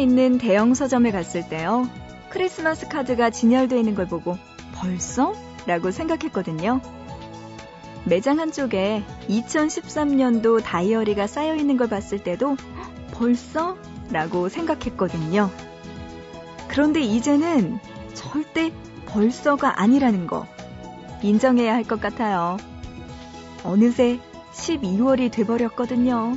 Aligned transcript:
있는 0.00 0.38
대형 0.38 0.74
서점에 0.74 1.10
갔을 1.10 1.48
때요. 1.48 1.88
크리스마스 2.30 2.88
카드가 2.88 3.30
진열되어 3.30 3.78
있는 3.78 3.94
걸 3.94 4.06
보고 4.06 4.38
벌써? 4.74 5.34
라고 5.66 5.90
생각했거든요. 5.90 6.80
매장 8.04 8.38
한쪽에 8.38 9.02
2013년도 9.28 10.62
다이어리가 10.64 11.26
쌓여 11.26 11.54
있는 11.54 11.76
걸 11.76 11.88
봤을 11.88 12.18
때도 12.22 12.56
벌써? 13.12 13.76
라고 14.10 14.48
생각했거든요. 14.48 15.50
그런데 16.68 17.00
이제는 17.00 17.78
절대 18.14 18.72
벌써가 19.06 19.80
아니라는 19.80 20.26
거 20.26 20.46
인정해야 21.22 21.74
할 21.74 21.84
것 21.84 22.00
같아요. 22.00 22.56
어느새 23.64 24.18
12월이 24.52 25.30
돼버렸거든요. 25.30 26.36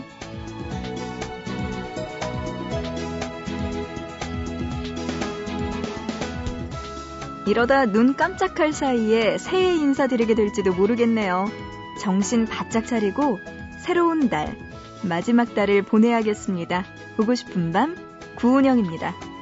이러다 7.45 7.87
눈 7.87 8.15
깜짝할 8.15 8.71
사이에 8.71 9.37
새해 9.37 9.75
인사드리게 9.75 10.33
될지도 10.35 10.73
모르겠네요. 10.73 11.45
정신 11.99 12.45
바짝 12.45 12.85
차리고 12.85 13.39
새로운 13.79 14.29
달, 14.29 14.55
마지막 15.03 15.53
달을 15.53 15.81
보내야겠습니다. 15.81 16.85
보고 17.17 17.35
싶은 17.35 17.71
밤, 17.71 17.95
구은영입니다. 18.35 19.32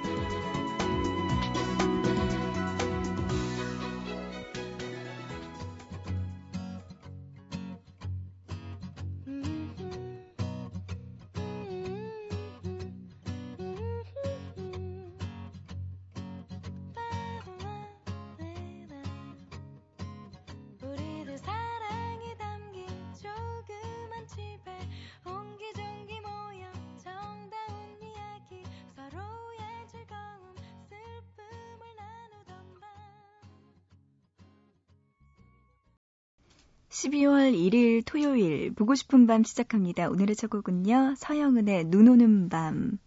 12월 37.21 37.53
1일 37.53 38.03
토요일 38.05 38.73
보고 38.73 38.95
싶은 38.95 39.27
밤 39.27 39.43
시작합니다. 39.43 40.09
오늘의 40.09 40.35
첫 40.35 40.49
곡은요. 40.49 41.15
서영은의 41.17 41.85
눈 41.85 42.07
오는 42.07 42.49
밤 42.49 42.97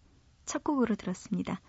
첫 0.45 0.63
곡으로 0.63 0.95
들었습니다. 0.95 1.59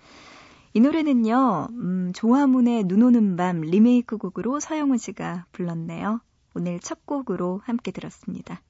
이 0.75 0.81
노래는요. 0.81 1.69
음, 1.71 2.13
조화문의 2.15 2.85
눈 2.85 3.03
오는 3.03 3.37
밤 3.37 3.63
리메이크 3.63 4.19
곡으로 4.19 4.61
서영은 4.61 4.99
씨가 4.99 5.47
불렀네요. 5.53 6.21
오늘 6.55 6.79
첫 6.81 7.05
곡으로 7.07 7.63
함께 7.65 7.91
들었습니다. 7.91 8.63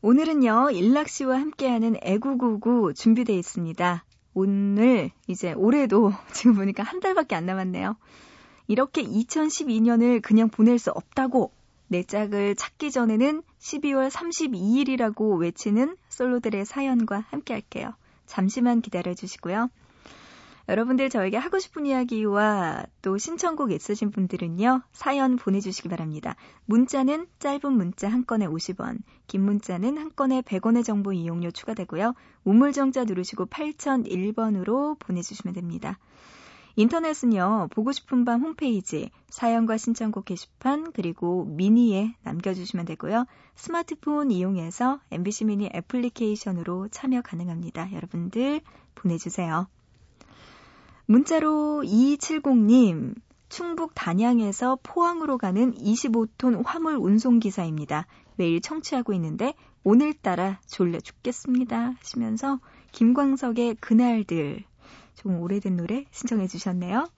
오늘은요. 0.00 0.70
일락 0.72 1.08
씨와 1.08 1.38
함께하는 1.38 1.96
애구구구 2.02 2.94
준비되어 2.94 3.36
있습니다. 3.36 4.04
오늘 4.34 5.10
이제 5.28 5.52
올해도 5.52 6.12
지금 6.32 6.56
보니까 6.56 6.82
한 6.82 7.00
달밖에 7.00 7.34
안 7.34 7.46
남았네요. 7.46 7.96
이렇게 8.66 9.02
2012년을 9.02 10.22
그냥 10.22 10.48
보낼 10.48 10.78
수 10.78 10.90
없다고 10.90 11.52
내 11.88 12.02
짝을 12.02 12.54
찾기 12.54 12.90
전에는 12.90 13.42
12월 13.58 14.10
32일이라고 14.10 15.38
외치는 15.38 15.96
솔로들의 16.08 16.64
사연과 16.64 17.24
함께 17.30 17.54
할게요. 17.54 17.92
잠시만 18.26 18.80
기다려 18.80 19.14
주시고요. 19.14 19.68
여러분들 20.66 21.10
저에게 21.10 21.36
하고 21.36 21.58
싶은 21.58 21.84
이야기와 21.84 22.86
또 23.02 23.18
신청곡 23.18 23.70
있으신 23.70 24.10
분들은요, 24.10 24.80
사연 24.92 25.36
보내주시기 25.36 25.90
바랍니다. 25.90 26.36
문자는 26.64 27.26
짧은 27.38 27.70
문자 27.70 28.08
한 28.08 28.24
건에 28.24 28.46
50원, 28.46 28.98
긴 29.26 29.42
문자는 29.42 29.98
한 29.98 30.10
건에 30.16 30.40
100원의 30.40 30.82
정보 30.82 31.12
이용료 31.12 31.50
추가되고요. 31.50 32.14
우물정자 32.44 33.04
누르시고 33.04 33.46
8001번으로 33.46 34.98
보내주시면 35.00 35.52
됩니다. 35.54 35.98
인터넷은요, 36.76 37.68
보고 37.70 37.92
싶은 37.92 38.24
밤 38.24 38.42
홈페이지, 38.42 39.10
사연과 39.28 39.76
신청곡 39.76 40.24
게시판, 40.24 40.92
그리고 40.92 41.44
미니에 41.44 42.16
남겨주시면 42.22 42.84
되고요. 42.86 43.26
스마트폰 43.54 44.32
이용해서 44.32 45.00
MBC 45.12 45.44
미니 45.44 45.70
애플리케이션으로 45.72 46.88
참여 46.88 47.22
가능합니다. 47.22 47.92
여러분들 47.92 48.60
보내주세요. 48.96 49.68
문자로 51.06 51.82
2270님, 51.84 53.14
충북 53.48 53.92
단양에서 53.94 54.78
포항으로 54.82 55.38
가는 55.38 55.72
25톤 55.74 56.64
화물 56.66 56.96
운송기사입니다. 56.96 58.06
매일 58.34 58.60
청취하고 58.60 59.12
있는데 59.12 59.54
오늘따라 59.84 60.58
졸려 60.66 60.98
죽겠습니다. 60.98 61.94
하시면서 62.00 62.58
김광석의 62.90 63.76
그날들 63.76 64.64
좀 65.14 65.40
오래된 65.40 65.76
노래 65.76 66.04
신청해 66.10 66.46
주셨네요. 66.48 67.08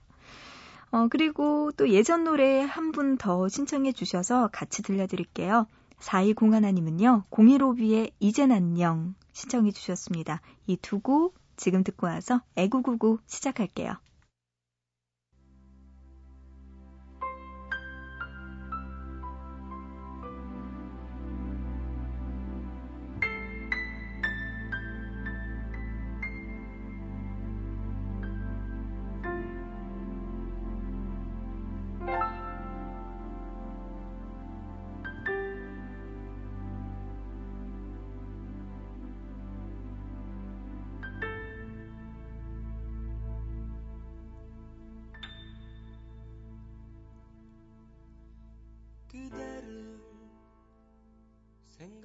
어, 0.91 1.07
그리고 1.09 1.71
또 1.77 1.89
예전 1.89 2.23
노래 2.23 2.61
한 2.61 2.91
분 2.91 3.17
더 3.17 3.47
신청해 3.49 3.91
주셔서 3.93 4.49
같이 4.53 4.81
들려드릴게요. 4.83 5.67
4201님은요, 5.99 7.25
015B의 7.29 8.11
이젠 8.19 8.51
안녕 8.51 9.15
신청해 9.33 9.71
주셨습니다. 9.71 10.41
이 10.67 10.77
두 10.77 10.99
곡 11.01 11.35
지금 11.57 11.83
듣고 11.83 12.07
와서 12.07 12.41
애구구구 12.55 13.19
시작할게요. 13.25 13.93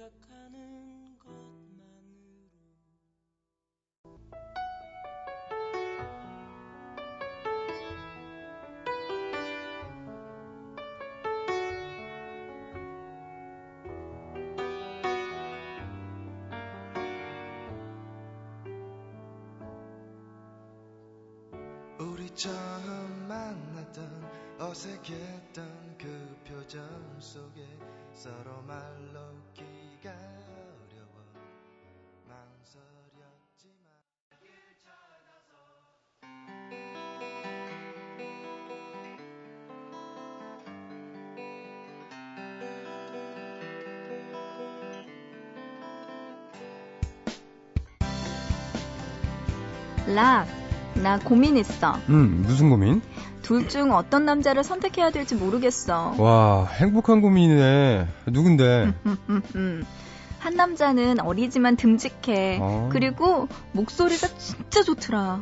생각하는 0.03 1.17
것만으로. 1.17 1.79
우리 21.99 22.29
처음 22.35 23.27
만났던 23.27 24.59
어색했던 24.59 25.97
그 25.97 26.37
표정 26.45 26.83
속에 27.19 27.65
서로 28.11 28.61
말로 28.63 29.21
기 29.53 29.72
락, 50.13 50.47
나 50.95 51.17
고민 51.19 51.57
있어. 51.57 51.97
음, 52.09 52.43
무슨 52.45 52.69
고민? 52.69 53.01
둘 53.41 53.67
중 53.67 53.91
어떤 53.91 54.23
남자를 54.25 54.63
선택해야 54.63 55.09
될지 55.11 55.35
모르겠어. 55.35 56.15
와, 56.17 56.65
행복한 56.67 57.21
고민이네. 57.21 58.07
누군데? 58.27 58.93
한 60.39 60.55
남자는 60.55 61.19
어리지만 61.19 61.75
듬직해. 61.75 62.59
어. 62.61 62.89
그리고 62.91 63.47
목소리가 63.73 64.27
진짜 64.37 64.83
좋더라. 64.83 65.41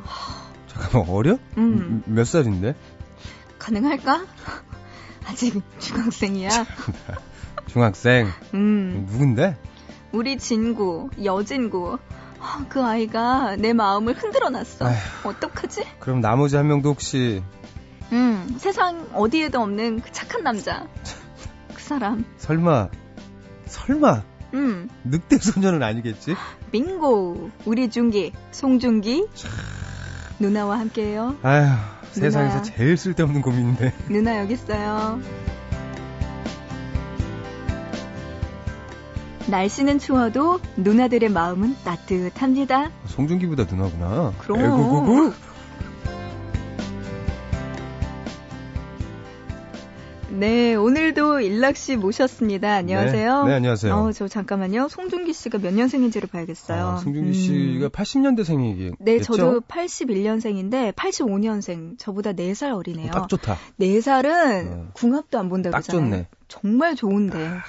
잠깐만, 0.68 1.10
어려? 1.10 1.38
음. 1.58 2.02
몇 2.06 2.26
살인데? 2.26 2.76
가능할까? 3.60 4.26
아직 5.28 5.62
중학생이야. 5.80 6.50
중학생? 7.68 8.28
음. 8.56 9.08
누군데? 9.12 9.58
우리 10.12 10.38
진구, 10.38 11.10
여진구. 11.24 11.98
그 12.70 12.82
아이가 12.84 13.56
내 13.58 13.74
마음을 13.74 14.14
흔들어 14.14 14.50
놨어. 14.50 14.86
어떡하지? 15.24 15.84
그럼 16.00 16.22
나머지 16.22 16.56
한 16.56 16.68
명도 16.68 16.90
혹시 16.90 17.44
음, 18.12 18.56
세상 18.58 19.08
어디에도 19.14 19.62
없는 19.62 20.02
그 20.02 20.12
착한 20.12 20.44
남자. 20.44 20.88
그 21.74 21.82
사람. 21.82 22.26
설마 22.38 22.90
설마 23.66 24.24
음. 24.54 24.90
늑대 25.04 25.38
소녀는 25.38 25.82
아니겠지? 25.84 26.36
빙고. 26.72 27.52
우리 27.66 27.90
중기 27.90 28.34
송중기 28.52 29.28
누나와 30.40 30.80
함께해요. 30.80 31.38
아휴, 31.44 31.70
세상에서 32.12 32.64
제일 32.64 32.98
쓸데없는 32.98 33.42
고민인데. 33.42 33.94
누나 34.10 34.40
여기 34.40 34.54
있어요. 34.54 35.22
날씨는 39.52 40.00
추워도 40.00 40.62
누나들의 40.78 41.30
마음은 41.30 41.76
따뜻합니다. 41.84 42.90
송중기보다 43.06 43.66
누나구나. 43.66 44.34
그럼. 44.40 44.60
에구구구. 44.62 45.34
네, 50.30 50.74
오늘도 50.76 51.42
일락 51.42 51.76
씨 51.76 51.98
모셨습니다. 51.98 52.74
안녕하세요. 52.76 53.44
네, 53.44 53.50
네 53.50 53.56
안녕하세요. 53.58 53.94
어, 53.94 54.12
저 54.14 54.30
잠깐만요. 54.30 54.88
송중기 54.88 55.34
씨가 55.34 55.58
몇 55.58 55.74
년생인지를 55.74 56.30
봐야겠어요. 56.30 56.88
아, 56.88 56.98
송중기 56.98 57.34
씨가 57.34 57.86
음. 57.88 57.90
80년대생이겠죠? 57.90 58.96
네, 59.00 59.20
저도 59.20 59.60
81년생인데 59.60 60.94
85년생. 60.94 62.00
저보다 62.00 62.32
4살 62.32 62.74
어리네요. 62.74 63.12
딱 63.12 63.28
좋다. 63.28 63.58
4살은 63.82 64.72
어. 64.72 64.88
궁합도 64.94 65.38
안 65.38 65.50
본다고 65.50 65.74
딱 65.74 65.82
좋네. 65.82 66.28
정말 66.48 66.96
좋은데. 66.96 67.48
아, 67.48 67.62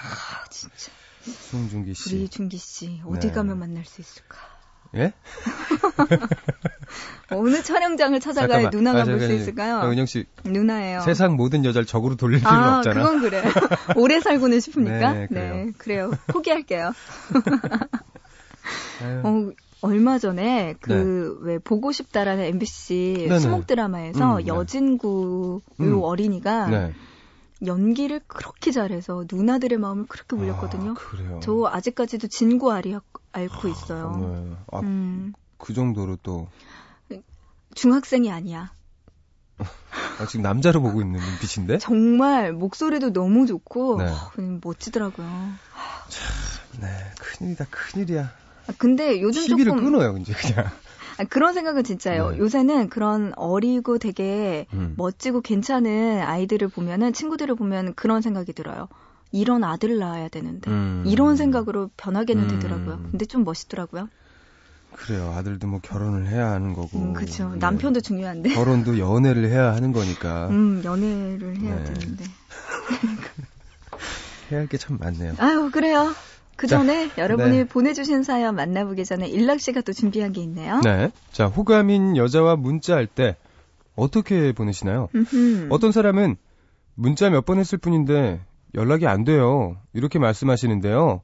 진짜. 0.49 0.93
송중기 1.23 1.95
씨. 1.95 2.17
우리 2.17 2.29
중기 2.29 2.57
씨 2.57 3.01
어디 3.07 3.29
네. 3.29 3.33
가면 3.33 3.59
만날 3.59 3.85
수 3.85 4.01
있을까? 4.01 4.37
예? 4.95 5.13
어느 7.31 7.63
촬영장을 7.63 8.19
찾아가야 8.21 8.69
누나가 8.71 9.03
아, 9.03 9.05
볼수 9.05 9.33
있을까요? 9.33 9.91
은영 9.91 10.07
씨. 10.07 10.27
누나예요. 10.45 11.01
세상 11.01 11.37
모든 11.37 11.65
여자를 11.65 11.87
적으로 11.87 12.17
돌릴 12.17 12.41
필요는 12.41 12.63
아, 12.63 12.79
없잖아. 12.79 13.03
그건 13.03 13.21
그래. 13.23 13.43
오래 13.97 14.21
살고는 14.21 14.61
싶습니까? 14.61 15.13
네, 15.13 15.27
그래요. 15.29 15.55
네, 15.55 15.73
그래요. 15.79 16.11
포기할게요. 16.27 16.93
어, 19.25 19.51
얼마 19.81 20.19
전에 20.19 20.75
그왜 20.81 21.55
네. 21.55 21.59
보고 21.59 21.91
싶다라는 21.91 22.45
MBC 22.45 23.27
네네. 23.29 23.41
수목 23.41 23.67
드라마에서 23.67 24.35
음, 24.35 24.39
네. 24.39 24.47
여진구 24.47 25.63
음. 25.81 26.03
어린이가 26.03 26.69
네. 26.69 26.93
연기를 27.65 28.21
그렇게 28.27 28.71
잘해서 28.71 29.25
누나들의 29.31 29.79
마음을 29.79 30.07
그렇게 30.07 30.37
울렸거든요. 30.37 30.93
아, 30.93 30.95
그래요. 30.95 31.41
저 31.43 31.67
아직까지도 31.67 32.29
진구 32.29 32.73
알이 32.73 32.97
앓고 33.33 33.69
있어요. 33.69 34.19
네. 34.21 34.57
아, 34.73 34.81
음. 34.81 35.33
그 35.59 35.73
정도로 35.73 36.17
또 36.23 36.49
중학생이 37.75 38.31
아니야. 38.31 38.73
아, 40.19 40.27
지금 40.27 40.43
남자로 40.43 40.83
보고 40.83 41.01
있는 41.01 41.21
눈빛인데? 41.21 41.79
정말 41.79 42.53
목소리도 42.53 43.13
너무 43.13 43.47
좋고 43.47 43.99
네. 43.99 44.11
어, 44.11 44.59
멋지더라고요. 44.63 45.27
참, 46.09 46.81
네, 46.81 46.89
큰일이다, 47.19 47.67
큰일이야. 47.71 48.23
아, 48.69 48.73
근데 48.79 49.21
요즘 49.21 49.43
TV를 49.43 49.73
조금 49.73 49.85
끊어요, 49.85 50.17
이제 50.19 50.33
그냥. 50.33 50.71
아, 51.19 51.25
그런 51.25 51.55
생각은 51.55 51.85
진짜요. 51.85 52.31
네. 52.33 52.39
요새는 52.39 52.89
그런 52.89 53.33
어리고 53.37 53.99
되게 53.99 54.67
음. 54.73 54.95
멋지고 54.97 55.41
괜찮은 55.41 56.21
아이들을 56.23 56.69
보면은 56.69 57.13
친구들을 57.13 57.55
보면 57.55 57.95
그런 57.95 58.23
생각이 58.23 58.53
들어요. 58.53 58.89
이런 59.31 59.65
아들을 59.65 59.99
낳아야 59.99 60.29
되는데 60.29 60.71
음. 60.71 61.05
이런 61.07 61.37
생각으로 61.37 61.91
변하게는 61.97 62.45
음. 62.45 62.49
되더라고요. 62.49 63.01
근데 63.11 63.25
좀 63.25 63.45
멋있더라고요. 63.45 64.09
그래요. 64.95 65.33
아들도 65.35 65.67
뭐 65.67 65.81
결혼을 65.81 66.29
해야 66.29 66.51
하는 66.51 66.75
거고. 66.75 66.99
음, 66.99 67.13
그렇죠. 67.15 67.49
네. 67.51 67.57
남편도 67.59 68.03
중요한데. 68.03 68.51
결혼도 68.51 68.99
연애를 68.99 69.49
해야 69.49 69.73
하는 69.75 69.93
거니까. 69.93 70.49
음, 70.53 70.83
연애를 70.85 71.57
해야 71.57 71.77
네. 71.77 71.85
되는데. 71.95 72.25
해야 74.51 74.61
할 74.61 74.69
게 74.69 74.77
참 74.77 74.99
많네요. 75.01 75.35
아유, 75.39 75.71
그래요. 75.73 76.13
그 76.57 76.67
전에 76.67 77.11
여러분이 77.19 77.57
네. 77.57 77.65
보내주신 77.65 78.23
사연 78.23 78.55
만나보기 78.55 79.05
전에 79.05 79.27
일락 79.29 79.61
씨가 79.61 79.81
또 79.81 79.93
준비한 79.93 80.33
게 80.33 80.41
있네요. 80.43 80.81
네. 80.81 81.11
자, 81.33 81.47
호감인 81.47 82.17
여자와 82.17 82.57
문자할 82.57 83.07
때 83.07 83.37
어떻게 83.97 84.53
보내시나요? 84.53 85.09
음흠. 85.15 85.69
어떤 85.71 85.93
사람은 85.93 86.37
문자 86.95 87.31
몇 87.31 87.45
번 87.47 87.59
했을 87.59 87.79
뿐인데 87.79 88.41
연락이 88.75 89.07
안 89.07 89.25
돼요. 89.25 89.77
이렇게 89.93 90.19
말씀하시는데요. 90.19 91.23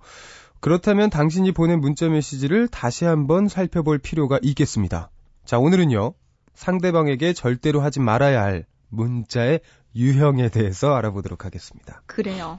그렇다면 0.60 1.08
당신이 1.08 1.52
보낸 1.52 1.80
문자 1.80 2.08
메시지를 2.08 2.66
다시 2.68 3.04
한번 3.04 3.48
살펴볼 3.48 3.98
필요가 3.98 4.38
있겠습니다. 4.42 5.10
자, 5.44 5.58
오늘은요. 5.58 6.14
상대방에게 6.54 7.32
절대로 7.32 7.80
하지 7.80 8.00
말아야 8.00 8.42
할 8.42 8.66
문자의 8.88 9.60
유형에 9.94 10.48
대해서 10.48 10.94
알아보도록 10.94 11.44
하겠습니다. 11.44 12.02
그래요. 12.06 12.58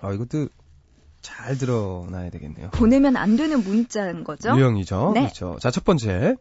아, 0.00 0.12
이것도 0.12 0.48
잘 1.26 1.58
드러나야 1.58 2.30
되겠네요. 2.30 2.70
보내면 2.70 3.16
안 3.16 3.36
되는 3.36 3.64
문자인 3.64 4.22
거죠? 4.22 4.56
유형이죠. 4.56 5.10
네. 5.14 5.22
그렇죠. 5.22 5.56
자, 5.60 5.72
첫 5.72 5.84
번째. 5.84 6.36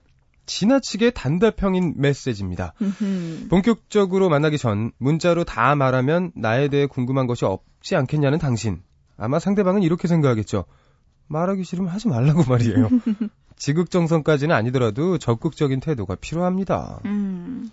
지나치게 0.45 1.09
단답형인 1.09 1.95
메시지입니다. 1.97 2.73
본격적으로 3.49 4.29
만나기 4.29 4.59
전 4.59 4.91
문자로 4.99 5.43
다 5.43 5.73
말하면 5.73 6.33
나에 6.35 6.67
대해 6.67 6.85
궁금한 6.85 7.25
것이 7.25 7.45
없지 7.45 7.95
않겠냐는 7.95 8.37
당신. 8.37 8.83
아마 9.17 9.39
상대방은 9.39 9.81
이렇게 9.81 10.07
생각하겠죠. 10.07 10.65
말하기 11.29 11.63
싫으면 11.63 11.89
하지 11.89 12.07
말라고 12.07 12.43
말이에요. 12.47 12.89
지극정성까지는 13.57 14.55
아니더라도 14.55 15.17
적극적인 15.17 15.79
태도가 15.79 16.13
필요합니다. 16.13 16.99
음. 17.05 17.71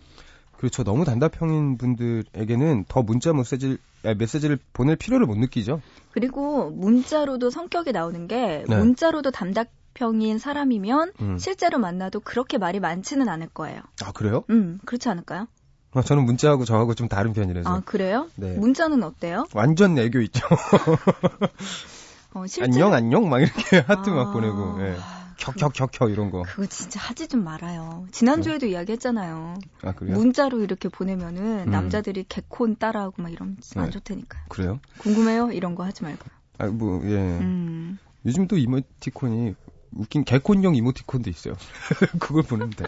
그렇죠. 0.56 0.82
너무 0.82 1.04
단답형인 1.04 1.76
분들에게는 1.76 2.86
더 2.88 3.02
문자 3.02 3.34
메시지를, 3.34 3.78
메시지를 4.16 4.58
보낼 4.72 4.96
필요를 4.96 5.26
못 5.26 5.36
느끼죠. 5.36 5.82
그리고 6.12 6.70
문자로도 6.70 7.50
성격이 7.50 7.92
나오는 7.92 8.28
게 8.28 8.64
네. 8.68 8.76
문자로도 8.76 9.30
단답형인 9.30 10.38
사람이면 10.38 11.12
음. 11.20 11.38
실제로 11.38 11.78
만나도 11.78 12.20
그렇게 12.20 12.58
말이 12.58 12.80
많지는 12.80 13.28
않을 13.28 13.48
거예요. 13.48 13.80
아 14.04 14.12
그래요? 14.12 14.44
음 14.50 14.78
그렇지 14.84 15.08
않을까요? 15.08 15.48
아, 15.94 16.00
저는 16.02 16.24
문자하고 16.24 16.64
저하고 16.64 16.94
좀 16.94 17.08
다른 17.08 17.32
편이라서. 17.32 17.68
아 17.68 17.82
그래요? 17.84 18.28
네. 18.36 18.56
문자는 18.56 19.02
어때요? 19.02 19.46
완전 19.54 19.98
애교 19.98 20.20
있죠. 20.20 20.46
어, 22.34 22.46
실제로... 22.46 22.72
안녕 22.72 22.94
안녕 22.94 23.28
막 23.28 23.40
이렇게 23.40 23.78
하트 23.80 24.10
아... 24.10 24.14
막 24.14 24.32
보내고. 24.32 24.78
네. 24.78 24.96
켜켜켜켜 25.38 26.08
이런 26.08 26.30
거. 26.30 26.42
그거 26.42 26.66
진짜 26.66 27.00
하지 27.00 27.28
좀 27.28 27.44
말아요. 27.44 28.06
지난주에도 28.12 28.66
네. 28.66 28.72
이야기했잖아요. 28.72 29.58
아, 29.82 29.92
그래요? 29.92 30.16
문자로 30.16 30.62
이렇게 30.62 30.88
보내면은 30.88 31.66
음. 31.66 31.70
남자들이 31.70 32.24
개콘 32.28 32.76
따라하고 32.76 33.22
막 33.22 33.32
이러면 33.32 33.56
안 33.76 33.84
네. 33.86 33.90
좋다니까요. 33.90 34.42
그래요? 34.48 34.80
궁금해요? 34.98 35.52
이런 35.52 35.74
거 35.74 35.84
하지 35.84 36.02
말고. 36.04 36.24
아, 36.58 36.66
뭐, 36.66 37.00
예. 37.04 37.16
음. 37.16 37.98
요즘 38.24 38.46
또 38.46 38.56
이모티콘이 38.56 39.54
웃긴 39.92 40.24
개콘형 40.24 40.74
이모티콘도 40.74 41.28
있어요. 41.30 41.54
그걸 42.20 42.42
보면 42.42 42.70
돼. 42.70 42.86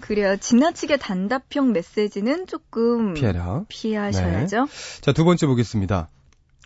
그래요. 0.00 0.36
지나치게 0.36 0.98
단답형 0.98 1.72
메시지는 1.72 2.46
조금 2.46 3.14
피해라. 3.14 3.64
피하셔야죠. 3.68 4.66
네. 4.66 5.00
자, 5.00 5.12
두 5.12 5.24
번째 5.24 5.46
보겠습니다. 5.46 6.08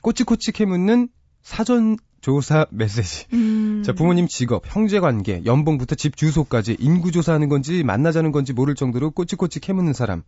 꼬치꼬치 0.02 0.52
캐묻는 0.52 1.08
사전 1.42 1.96
조사 2.22 2.66
메시지. 2.70 3.26
음. 3.34 3.82
자, 3.84 3.92
부모님 3.92 4.28
직업, 4.28 4.62
형제 4.64 5.00
관계, 5.00 5.42
연봉부터 5.44 5.96
집 5.96 6.16
주소까지 6.16 6.76
인구 6.78 7.10
조사하는 7.10 7.48
건지 7.48 7.82
만나자는 7.82 8.32
건지 8.32 8.52
모를 8.54 8.74
정도로 8.74 9.10
꼬치꼬치 9.10 9.60
캐묻는 9.60 9.92
사람. 9.92 10.22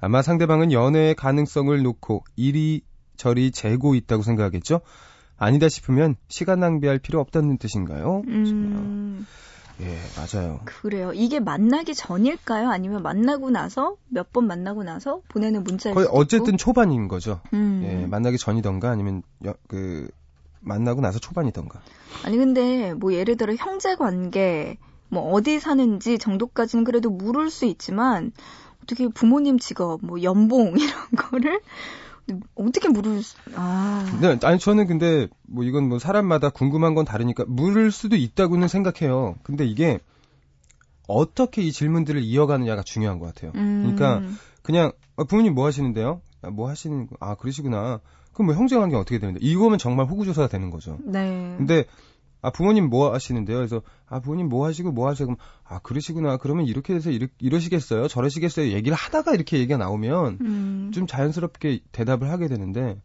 아마 0.00 0.22
상대방은 0.22 0.72
연애의 0.72 1.14
가능성을 1.14 1.80
놓고 1.82 2.24
이리저리 2.34 3.52
재고 3.52 3.94
있다고 3.94 4.22
생각하겠죠? 4.22 4.80
아니다 5.36 5.68
싶으면 5.68 6.16
시간 6.28 6.60
낭비할 6.60 6.98
필요 6.98 7.20
없다는 7.20 7.58
뜻인가요? 7.58 8.22
음. 8.26 9.26
예, 9.80 9.98
맞아요. 10.16 10.60
그래요. 10.64 11.12
이게 11.12 11.40
만나기 11.40 11.94
전일까요? 11.94 12.70
아니면 12.70 13.02
만나고 13.02 13.50
나서 13.50 13.96
몇 14.08 14.32
번 14.32 14.46
만나고 14.46 14.82
나서 14.82 15.20
보내는 15.28 15.62
문자일 15.64 15.94
거의 15.94 16.08
어쨌든 16.10 16.56
초반인 16.56 17.06
거죠. 17.08 17.40
음. 17.52 17.82
예, 17.84 18.06
만나기 18.06 18.38
전이던가 18.38 18.90
아니면 18.90 19.22
여, 19.44 19.54
그 19.68 20.08
만나고 20.64 21.00
나서 21.00 21.18
초반이던가. 21.18 21.80
아니 22.24 22.36
근데 22.36 22.94
뭐 22.94 23.12
예를 23.12 23.36
들어 23.36 23.54
형제 23.54 23.94
관계 23.96 24.78
뭐 25.08 25.32
어디 25.32 25.60
사는지 25.60 26.18
정도까지는 26.18 26.84
그래도 26.84 27.10
물을 27.10 27.50
수 27.50 27.66
있지만 27.66 28.32
어떻게 28.82 29.08
부모님 29.08 29.58
직업 29.58 30.04
뭐 30.04 30.22
연봉 30.22 30.74
이런 30.78 30.90
거를 31.16 31.60
어떻게 32.54 32.88
물을 32.88 33.22
수... 33.22 33.36
아. 33.54 34.18
네, 34.20 34.38
아니 34.42 34.58
저는 34.58 34.86
근데 34.86 35.28
뭐 35.42 35.64
이건 35.64 35.88
뭐 35.88 35.98
사람마다 35.98 36.50
궁금한 36.50 36.94
건 36.94 37.04
다르니까 37.04 37.44
물을 37.46 37.90
수도 37.90 38.16
있다고는 38.16 38.68
생각해요. 38.68 39.36
근데 39.42 39.66
이게 39.66 40.00
어떻게 41.06 41.62
이 41.62 41.70
질문들을 41.70 42.22
이어가느냐가 42.22 42.82
중요한 42.82 43.18
것 43.18 43.26
같아요. 43.26 43.52
음. 43.56 43.94
그러니까 43.94 44.22
그냥 44.62 44.92
아, 45.16 45.24
부모님 45.24 45.54
뭐 45.54 45.66
하시는데요? 45.66 46.22
아, 46.42 46.50
뭐 46.50 46.68
하시는 46.68 47.08
아 47.20 47.34
그러시구나. 47.34 48.00
그럼 48.34 48.46
뭐 48.46 48.54
형제 48.54 48.76
관계 48.76 48.96
어떻게 48.96 49.18
되는데? 49.18 49.40
이거면 49.42 49.78
정말 49.78 50.06
호구조사가 50.06 50.48
되는 50.48 50.70
거죠. 50.70 50.98
네. 51.04 51.54
근데 51.56 51.86
아 52.42 52.50
부모님 52.50 52.90
뭐 52.90 53.14
하시는데요? 53.14 53.56
그래서 53.56 53.80
아 54.06 54.20
부모님 54.20 54.48
뭐 54.48 54.66
하시고 54.66 54.92
뭐 54.92 55.08
하세요? 55.08 55.26
그럼 55.26 55.38
아 55.64 55.78
그러시구나. 55.78 56.36
그러면 56.36 56.66
이렇게 56.66 56.92
돼서 56.92 57.10
이러, 57.10 57.26
이러시겠어요? 57.38 58.08
저러시겠어요? 58.08 58.72
얘기를 58.72 58.94
하다가 58.94 59.32
이렇게 59.34 59.58
얘기가 59.58 59.78
나오면 59.78 60.38
음. 60.42 60.90
좀 60.92 61.06
자연스럽게 61.06 61.80
대답을 61.92 62.28
하게 62.30 62.48
되는데 62.48 63.00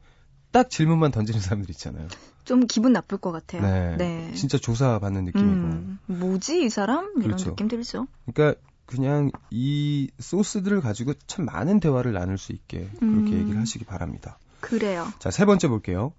딱 0.52 0.70
질문만 0.70 1.12
던지는 1.12 1.40
사람들 1.40 1.70
있잖아요. 1.72 2.08
좀 2.44 2.66
기분 2.68 2.92
나쁠 2.92 3.18
것 3.20 3.32
같아요. 3.32 3.62
네. 3.62 3.96
네. 3.98 4.34
진짜 4.34 4.58
조사받는 4.58 5.26
느낌이고. 5.26 5.52
음, 5.52 6.00
뭐지 6.08 6.66
이 6.66 6.70
사람? 6.70 7.12
이런 7.12 7.22
그렇죠. 7.22 7.52
느낌 7.52 7.68
들죠. 7.68 8.08
그러니까 8.26 8.60
그냥 8.86 9.32
이 9.52 10.10
소스들을 10.18 10.82
가지고 10.82 11.14
참 11.28 11.46
많은 11.46 11.80
대화를 11.80 12.12
나눌 12.12 12.38
수 12.38 12.52
있게 12.52 12.90
그렇게 13.00 13.06
음. 13.06 13.40
얘기를 13.40 13.62
하시기 13.62 13.86
바랍니다. 13.86 14.40
그래요. 14.62 15.08
자, 15.20 15.32
세 15.32 15.46
번째 15.46 15.68
볼게요. 15.68 16.14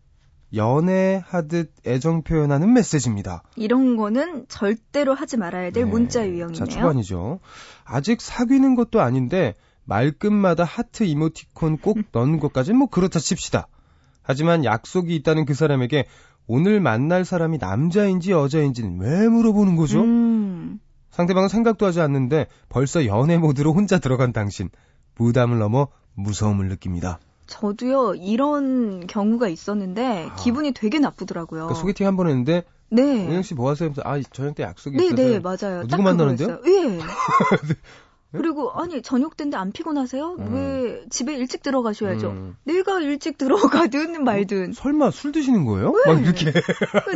연애하듯 0.54 1.72
애정 1.86 2.22
표현하는 2.22 2.72
메시지입니다. 2.72 3.42
이런 3.56 3.96
거는 3.96 4.46
절대로 4.48 5.14
하지 5.14 5.36
말아야 5.36 5.70
될 5.70 5.84
네. 5.84 5.90
문자 5.90 6.26
유형이네요. 6.26 6.52
자, 6.52 6.64
초반이죠. 6.64 7.38
아직 7.84 8.20
사귀는 8.20 8.74
것도 8.74 9.00
아닌데 9.00 9.54
말끝마다 9.84 10.64
하트 10.64 11.04
이모티콘 11.04 11.78
꼭 11.78 11.98
넣는 12.12 12.40
것까지는 12.40 12.78
뭐 12.78 12.88
그렇다 12.88 13.20
칩시다. 13.20 13.68
하지만 14.22 14.64
약속이 14.64 15.14
있다는 15.16 15.44
그 15.44 15.54
사람에게 15.54 16.06
오늘 16.46 16.80
만날 16.80 17.24
사람이 17.24 17.58
남자인지 17.58 18.32
여자인지는 18.32 18.98
왜 19.00 19.28
물어보는 19.28 19.76
거죠? 19.76 20.00
음. 20.02 20.80
상대방은 21.10 21.48
생각도 21.48 21.86
하지 21.86 22.00
않는데 22.00 22.46
벌써 22.68 23.06
연애 23.06 23.36
모드로 23.38 23.72
혼자 23.72 23.98
들어간 23.98 24.32
당신. 24.32 24.68
부담을 25.14 25.58
넘어 25.58 25.88
무서움을 26.14 26.68
느낍니다. 26.68 27.18
저도요 27.50 28.14
이런 28.14 29.06
경우가 29.06 29.48
있었는데 29.48 30.28
아. 30.30 30.34
기분이 30.36 30.72
되게 30.72 30.98
나쁘더라고요. 30.98 31.62
그러니까 31.64 31.74
소개팅 31.80 32.06
한 32.06 32.16
번 32.16 32.28
했는데 32.28 32.62
네. 32.90 33.28
오영 33.28 33.42
씨 33.42 33.54
뭐 33.54 33.68
하세요? 33.70 33.92
아 34.04 34.20
저녁 34.32 34.54
때 34.54 34.62
약속이 34.62 34.96
네, 34.96 35.06
있어서. 35.06 35.22
네, 35.22 35.38
맞아요. 35.40 35.80
어, 35.80 35.86
누구 35.86 36.02
만나는데요? 36.02 36.60
예. 36.66 36.86
네. 36.96 37.74
그리고 38.32 38.70
아니 38.72 39.02
저녁 39.02 39.36
때인데 39.36 39.56
안 39.56 39.72
피곤하세요? 39.72 40.36
음. 40.38 40.54
왜 40.54 41.04
집에 41.10 41.34
일찍 41.34 41.62
들어가셔야죠? 41.62 42.28
음. 42.30 42.56
내가 42.64 43.00
일찍 43.00 43.36
들어가든 43.38 44.22
말든. 44.22 44.70
어, 44.70 44.72
설마 44.72 45.10
술 45.10 45.32
드시는 45.32 45.64
거예요? 45.64 45.92
네. 45.92 46.12
막 46.14 46.22
이렇게. 46.22 46.52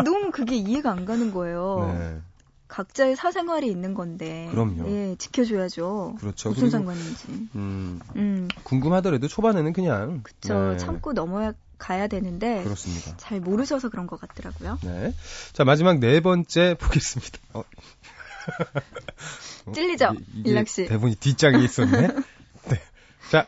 너무 0.04 0.30
그게 0.32 0.56
이해가 0.56 0.90
안 0.90 1.04
가는 1.04 1.32
거예요. 1.32 1.94
네. 1.96 2.20
각자의 2.68 3.16
사생활이 3.16 3.68
있는 3.68 3.94
건데. 3.94 4.48
그럼요. 4.50 4.88
예, 4.90 5.16
지켜줘야죠. 5.16 6.16
그렇죠. 6.18 6.50
무슨 6.50 6.70
상관인지. 6.70 7.26
음, 7.54 8.00
음. 8.16 8.48
궁금하더라도 8.64 9.28
초반에는 9.28 9.72
그냥. 9.72 10.22
그쵸. 10.22 10.72
네. 10.72 10.76
참고 10.78 11.12
넘어야 11.12 11.52
가야 11.78 12.06
되는데. 12.06 12.62
그렇습니다. 12.64 13.16
잘 13.16 13.40
모르셔서 13.40 13.90
그런 13.90 14.06
것 14.06 14.20
같더라고요. 14.20 14.78
네. 14.82 15.14
자, 15.52 15.64
마지막 15.64 15.98
네 15.98 16.20
번째 16.20 16.76
보겠습니다. 16.80 17.38
어. 17.52 17.64
찔리죠? 19.74 20.14
일락 20.44 20.68
씨. 20.68 20.86
대본이 20.86 21.16
뒷장에 21.16 21.62
있었네. 21.62 22.08
네. 22.70 22.80
자, 23.30 23.46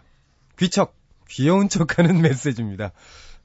귀척. 0.58 0.94
귀여운 1.28 1.68
척하는 1.68 2.20
메시지입니다. 2.22 2.92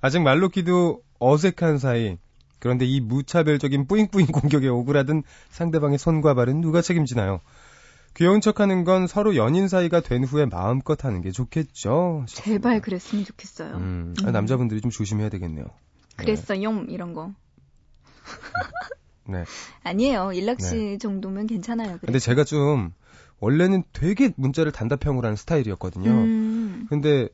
아직 0.02 0.22
말로기도 0.22 1.02
어색한 1.20 1.78
사이 1.78 2.18
그런데 2.62 2.86
이 2.86 3.02
무차별적인 3.02 3.88
뿌잉뿌잉 3.88 4.28
공격에 4.28 4.68
오그라든 4.70 5.24
상대방의 5.50 5.98
손과 5.98 6.36
발은 6.36 6.62
누가 6.62 6.82
책임지나요? 6.82 7.42
귀여운 8.14 8.40
척하는 8.40 8.84
건 8.84 9.08
서로 9.08 9.36
연인 9.36 9.68
사이가 9.68 10.02
된 10.02 10.24
후에 10.24 10.46
마음껏 10.46 11.04
하는 11.04 11.22
게 11.22 11.32
좋겠죠. 11.32 12.26
제발 12.28 12.80
그랬으면 12.82 13.26
좋겠어요. 13.26 13.76
음, 13.78 14.14
음. 14.24 14.32
남자분들이 14.32 14.80
좀 14.80 14.92
조심해야 14.92 15.30
되겠네요. 15.30 15.66
그랬어요, 16.18 16.72
네. 16.84 16.86
이런 16.94 17.14
거. 17.14 17.34
네. 19.28 19.44
아니에요. 19.84 20.34
일락 20.34 20.62
씨 20.62 20.76
네. 20.76 20.98
정도면 21.00 21.48
괜찮아요. 21.48 21.88
그래도. 21.90 22.06
근데 22.08 22.20
제가 22.20 22.44
좀 22.44 22.92
원래는 23.40 23.84
되게 23.94 24.32
문자를 24.36 24.72
단답형으로 24.72 25.26
하는 25.26 25.36
스타일이었거든요. 25.36 26.12
음. 26.12 26.86
근데 26.90 27.28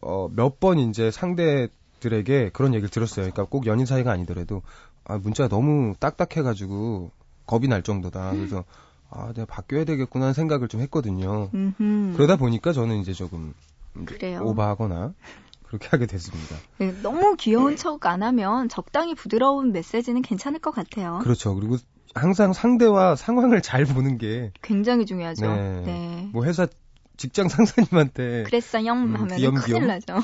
어, 0.00 0.28
몇 0.34 0.58
번 0.58 0.78
이제 0.78 1.10
상대 1.12 1.68
들에게 2.02 2.50
그런 2.52 2.74
얘기를 2.74 2.90
들었어요. 2.90 3.24
그러니까 3.24 3.44
꼭 3.44 3.66
연인 3.66 3.86
사이가 3.86 4.10
아니더라도 4.10 4.62
아 5.04 5.16
문자가 5.16 5.48
너무 5.48 5.94
딱딱해가지고 5.98 7.10
겁이 7.46 7.68
날 7.68 7.82
정도다. 7.82 8.32
그래서 8.32 8.64
아 9.08 9.32
내가 9.32 9.46
바뀌어야 9.46 9.84
되겠구나 9.84 10.26
하는 10.26 10.34
생각을 10.34 10.68
좀 10.68 10.80
했거든요. 10.82 11.50
음흠. 11.54 12.14
그러다 12.16 12.36
보니까 12.36 12.72
저는 12.72 12.96
이제 12.98 13.12
조금 13.12 13.54
그래요. 14.04 14.40
오버하거나 14.42 15.14
그렇게 15.64 15.88
하게 15.88 16.06
됐습니다. 16.06 16.56
네, 16.78 16.92
너무 17.02 17.36
귀여운 17.36 17.76
척 17.76 18.04
안 18.06 18.22
하면 18.22 18.68
적당히 18.68 19.14
부드러운 19.14 19.72
메시지는 19.72 20.22
괜찮을 20.22 20.58
것 20.58 20.70
같아요. 20.72 21.20
그렇죠. 21.22 21.54
그리고 21.54 21.76
항상 22.14 22.52
상대와 22.52 23.16
상황을 23.16 23.62
잘 23.62 23.84
보는 23.86 24.18
게 24.18 24.52
굉장히 24.60 25.06
중요하죠. 25.06 25.46
네. 25.46 25.82
네. 25.86 26.30
뭐 26.32 26.44
회사 26.44 26.66
직장 27.16 27.48
상사님한테 27.48 28.44
그랬어요 28.44 28.92
음, 28.92 29.14
하면 29.16 29.36
귀염, 29.36 29.54
큰일? 29.54 29.86
나죠. 29.86 30.16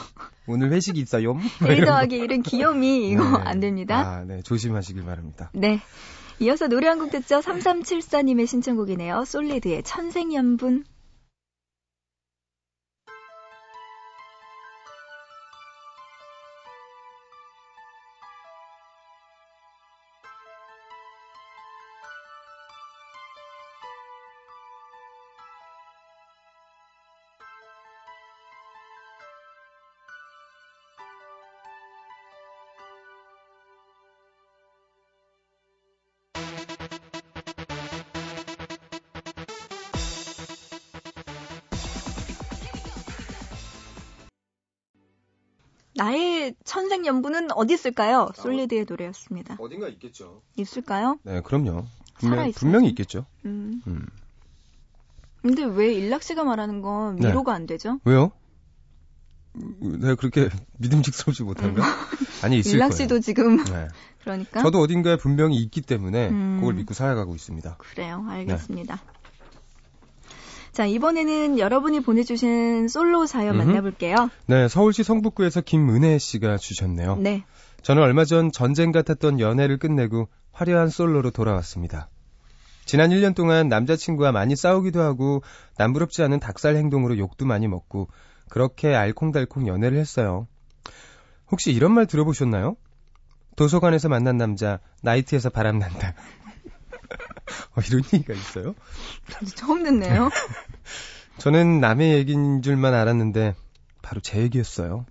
오늘 0.47 0.73
회식 0.73 0.97
있어요? 0.97 1.37
1 1.69 1.85
더하기 1.85 2.19
1은 2.19 2.43
귀염이 2.45 3.11
이거 3.11 3.25
네. 3.39 3.45
안 3.45 3.61
됩니다. 3.61 4.01
아, 4.01 4.25
네. 4.25 4.41
조심하시길 4.43 5.05
바랍니다. 5.05 5.51
네. 5.55 5.81
이어서 6.41 6.69
노래 6.69 6.87
한 6.89 6.99
곡 6.99 7.11
듣죠. 7.11 7.41
3374님의 7.41 8.47
신청곡이네요. 8.47 9.25
솔리드의 9.25 9.83
천생연분. 9.83 10.85
나의 45.99 46.55
천생연분은 46.65 47.53
어디 47.53 47.75
있을까요? 47.75 48.31
솔리드의 48.37 48.87
노래였습니다. 48.89 49.57
어딘가 49.59 49.89
있겠죠. 49.89 50.43
있을까요? 50.57 51.19
네, 51.25 51.41
그럼요. 51.41 51.87
분명, 52.15 52.53
분명히 52.53 52.89
있겠죠. 52.91 53.27
음. 53.45 53.83
음. 53.87 54.07
근데 55.43 55.65
왜 55.65 55.93
일락 55.93 56.23
씨가 56.23 56.45
말하는 56.45 56.83
건 56.83 57.17
네. 57.17 57.29
위로가 57.29 57.53
네. 57.53 57.57
안 57.57 57.67
되죠? 57.67 58.01
왜요? 58.05 58.31
내가 59.81 60.15
그렇게 60.15 60.49
믿음직스럽지 60.79 61.43
못한가? 61.43 61.83
음. 61.83 62.27
아니 62.45 62.59
있을 62.59 62.75
일락 62.75 62.93
씨도 62.93 63.19
지금 63.21 63.65
네. 63.65 63.89
그러니까 64.23 64.63
저도 64.63 64.79
어딘가에 64.81 65.17
분명히 65.17 65.57
있기 65.57 65.81
때문에 65.81 66.29
음. 66.29 66.59
그걸 66.61 66.75
믿고 66.75 66.95
살아가고 66.95 67.35
있습니다. 67.35 67.77
그래요, 67.79 68.25
알겠습니다. 68.29 68.95
네. 68.95 69.18
자, 70.79 70.87
이번에는 70.87 71.59
여러분이 71.59 72.03
보내주신 72.05 72.87
솔로 72.87 73.27
사연 73.27 73.57
음흠. 73.57 73.67
만나볼게요. 73.67 74.31
네, 74.47 74.69
서울시 74.69 75.03
성북구에서 75.03 75.61
김은혜 75.61 76.19
씨가 76.19 76.57
주셨네요. 76.57 77.17
네. 77.17 77.43
저는 77.83 78.01
얼마 78.01 78.25
전 78.25 78.53
전쟁 78.53 78.93
같았던 78.93 79.41
연애를 79.41 79.79
끝내고 79.81 80.29
화려한 80.53 80.89
솔로로 80.89 81.33
돌아왔습니다. 81.33 82.11
지난 82.85 83.11
1년 83.11 83.35
동안 83.35 83.67
남자친구와 83.67 84.31
많이 84.31 84.55
싸우기도 84.55 85.01
하고 85.01 85.43
남부럽지 85.79 86.23
않은 86.23 86.39
닭살 86.39 86.77
행동으로 86.77 87.19
욕도 87.19 87.45
많이 87.45 87.67
먹고 87.67 88.07
그렇게 88.49 88.95
알콩달콩 88.95 89.67
연애를 89.67 89.99
했어요. 89.99 90.47
혹시 91.51 91.73
이런 91.73 91.91
말 91.91 92.07
들어보셨나요? 92.07 92.77
도서관에서 93.57 94.09
만난 94.09 94.37
남자, 94.37 94.79
나이트에서 95.03 95.51
바람난다. 95.51 96.15
어, 97.79 97.81
이런 97.87 98.03
얘기가 98.13 98.35
있어요? 98.35 98.75
처음 99.55 99.85
듣네요. 99.85 100.31
저는 101.39 101.81
남의 101.81 102.15
얘기인 102.15 102.63
줄만 102.63 102.93
알았는데 102.95 103.55
바로 104.03 104.21
제 104.21 104.41
얘기였어요. 104.43 105.07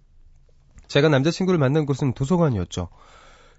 제가 0.87 1.07
남자친구를 1.09 1.57
만난 1.57 1.85
곳은 1.85 2.13
도서관이었죠. 2.13 2.89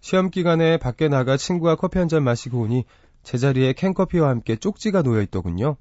시험 0.01 0.31
기간에 0.31 0.77
밖에 0.77 1.09
나가 1.09 1.37
친구와 1.37 1.77
커피 1.77 1.99
한 1.99 2.09
잔 2.09 2.23
마시고 2.23 2.61
오니 2.61 2.85
제자리에 3.23 3.73
캔커피와 3.73 4.29
함께 4.29 4.57
쪽지가 4.57 5.03
놓여 5.03 5.23
있더군요. 5.23 5.77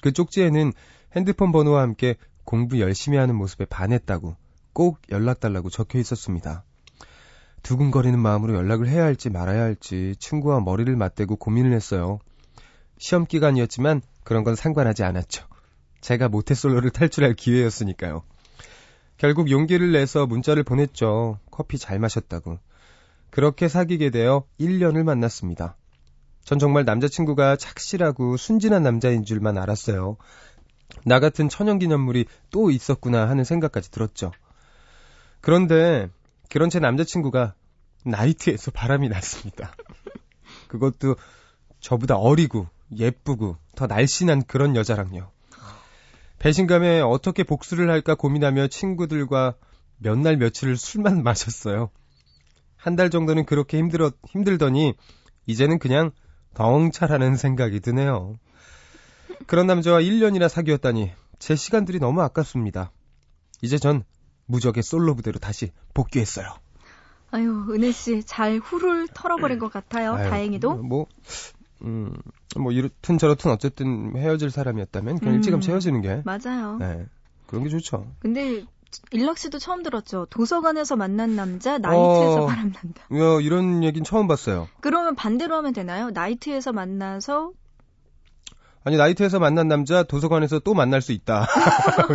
그 0.00 0.12
쪽지에는 0.12 0.72
핸드폰 1.14 1.52
번호와 1.52 1.82
함께 1.82 2.16
공부 2.44 2.80
열심히 2.80 3.18
하는 3.18 3.34
모습에 3.36 3.64
반했다고 3.66 4.36
꼭 4.72 4.98
연락 5.10 5.40
달라고 5.40 5.70
적혀 5.70 5.98
있었습니다. 5.98 6.64
두근거리는 7.62 8.18
마음으로 8.18 8.54
연락을 8.54 8.88
해야 8.88 9.04
할지 9.04 9.30
말아야 9.30 9.62
할지 9.62 10.16
친구와 10.18 10.60
머리를 10.60 10.94
맞대고 10.96 11.36
고민을 11.36 11.72
했어요. 11.72 12.18
시험 13.02 13.26
기간이었지만 13.26 14.00
그런 14.22 14.44
건 14.44 14.54
상관하지 14.54 15.02
않았죠. 15.02 15.44
제가 16.02 16.28
모태솔로를 16.28 16.90
탈출할 16.90 17.34
기회였으니까요. 17.34 18.22
결국 19.16 19.50
용기를 19.50 19.90
내서 19.90 20.24
문자를 20.24 20.62
보냈죠. 20.62 21.40
커피 21.50 21.78
잘 21.78 21.98
마셨다고. 21.98 22.60
그렇게 23.30 23.66
사귀게 23.66 24.10
되어 24.10 24.44
1년을 24.60 25.02
만났습니다. 25.02 25.76
전 26.44 26.60
정말 26.60 26.84
남자친구가 26.84 27.56
착실하고 27.56 28.36
순진한 28.36 28.84
남자인 28.84 29.24
줄만 29.24 29.58
알았어요. 29.58 30.16
나 31.04 31.18
같은 31.18 31.48
천연기념물이 31.48 32.26
또 32.52 32.70
있었구나 32.70 33.28
하는 33.28 33.42
생각까지 33.42 33.90
들었죠. 33.90 34.30
그런데 35.40 36.08
그런 36.50 36.70
제 36.70 36.78
남자친구가 36.78 37.54
나이트에서 38.04 38.70
바람이 38.70 39.08
났습니다. 39.08 39.74
그것도 40.68 41.16
저보다 41.80 42.14
어리고 42.16 42.68
예쁘고 42.96 43.56
더 43.76 43.86
날씬한 43.86 44.44
그런 44.44 44.76
여자랑요. 44.76 45.30
배신감에 46.38 47.00
어떻게 47.00 47.44
복수를 47.44 47.90
할까 47.90 48.14
고민하며 48.14 48.68
친구들과 48.68 49.54
몇 49.98 50.18
날 50.18 50.36
며칠을 50.36 50.76
술만 50.76 51.22
마셨어요. 51.24 51.90
한 52.76 52.96
달 52.96 53.10
정도는 53.10 53.44
그렇게 53.46 53.78
힘들어, 53.78 54.10
힘들더니 54.26 54.94
이제는 55.46 55.78
그냥 55.78 56.10
덩차라는 56.54 57.36
생각이 57.36 57.78
드네요. 57.80 58.34
그런 59.46 59.66
남자와 59.68 60.00
1년이나 60.00 60.48
사귀었다니 60.48 61.12
제 61.38 61.54
시간들이 61.56 62.00
너무 62.00 62.22
아깝습니다. 62.22 62.90
이제 63.62 63.78
전 63.78 64.02
무적의 64.46 64.82
솔로 64.82 65.14
부대로 65.14 65.38
다시 65.38 65.70
복귀했어요. 65.94 66.46
아유, 67.30 67.66
은혜 67.70 67.92
씨 67.92 68.22
잘 68.24 68.58
후를 68.58 69.06
털어버린 69.14 69.58
것 69.60 69.72
같아요. 69.72 70.14
아유, 70.14 70.28
다행히도. 70.28 70.74
뭐, 70.74 71.06
음, 71.84 72.12
뭐 72.56 72.72
이렇든 72.72 73.18
저렇든 73.18 73.50
어쨌든 73.50 74.16
헤어질 74.16 74.50
사람이었다면 74.50 75.18
그냥 75.18 75.34
음, 75.34 75.36
일찌감치 75.36 75.70
헤어지는 75.70 76.00
게 76.00 76.22
맞아요. 76.24 76.76
네, 76.78 77.06
그런 77.46 77.64
게 77.64 77.70
좋죠. 77.70 78.06
근데 78.20 78.64
일락 79.10 79.38
씨도 79.38 79.58
처음 79.58 79.82
들었죠. 79.82 80.26
도서관에서 80.30 80.96
만난 80.96 81.34
남자, 81.34 81.78
나이트에서 81.78 82.42
어, 82.42 82.46
바람난다. 82.46 83.04
어, 83.10 83.40
이런 83.40 83.82
얘기는 83.84 84.04
처음 84.04 84.28
봤어요. 84.28 84.68
그러면 84.80 85.14
반대로 85.14 85.56
하면 85.56 85.72
되나요? 85.72 86.10
나이트에서 86.10 86.72
만나서 86.72 87.52
아니 88.84 88.96
나이트에서 88.96 89.38
만난 89.38 89.68
남자 89.68 90.02
도서관에서 90.02 90.58
또 90.60 90.74
만날 90.74 91.02
수 91.02 91.12
있다. 91.12 91.46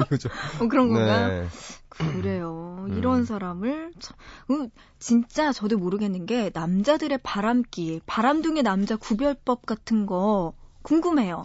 이거죠. 0.06 0.30
어, 0.62 0.68
그런 0.68 0.94
건가? 0.94 1.28
네. 1.28 1.48
그래요. 1.98 2.86
음. 2.90 2.98
이런 2.98 3.26
사람을 3.26 3.92
참, 4.00 4.18
음, 4.52 4.70
진짜 5.00 5.52
저도 5.52 5.78
모르겠는 5.78 6.26
게 6.26 6.52
남자들의 6.54 7.20
바람기, 7.24 8.02
바람둥이 8.06 8.64
남자 8.64 8.96
구별법 8.96 9.66
같은 9.66 10.06
거 10.06 10.54
궁금해요. 10.84 11.44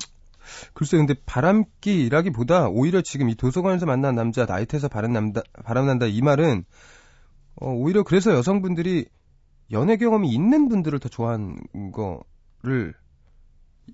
글쎄 0.75 0.97
근데 0.97 1.15
바람기라기보다 1.25 2.69
오히려 2.69 3.01
지금 3.01 3.31
이 3.31 3.35
도서관에서 3.35 3.87
만난 3.87 4.15
남자 4.15 4.45
나이트에서 4.45 4.89
바람 4.89 5.13
남다 5.13 5.43
바람난다 5.65 6.07
이 6.07 6.21
말은 6.21 6.65
어, 7.57 7.71
오히려 7.71 8.03
그래서 8.03 8.33
여성분들이 8.33 9.07
연애 9.71 9.97
경험이 9.97 10.33
있는 10.33 10.69
분들을 10.69 10.99
더 10.99 11.09
좋아하는 11.09 11.57
거를 11.93 12.95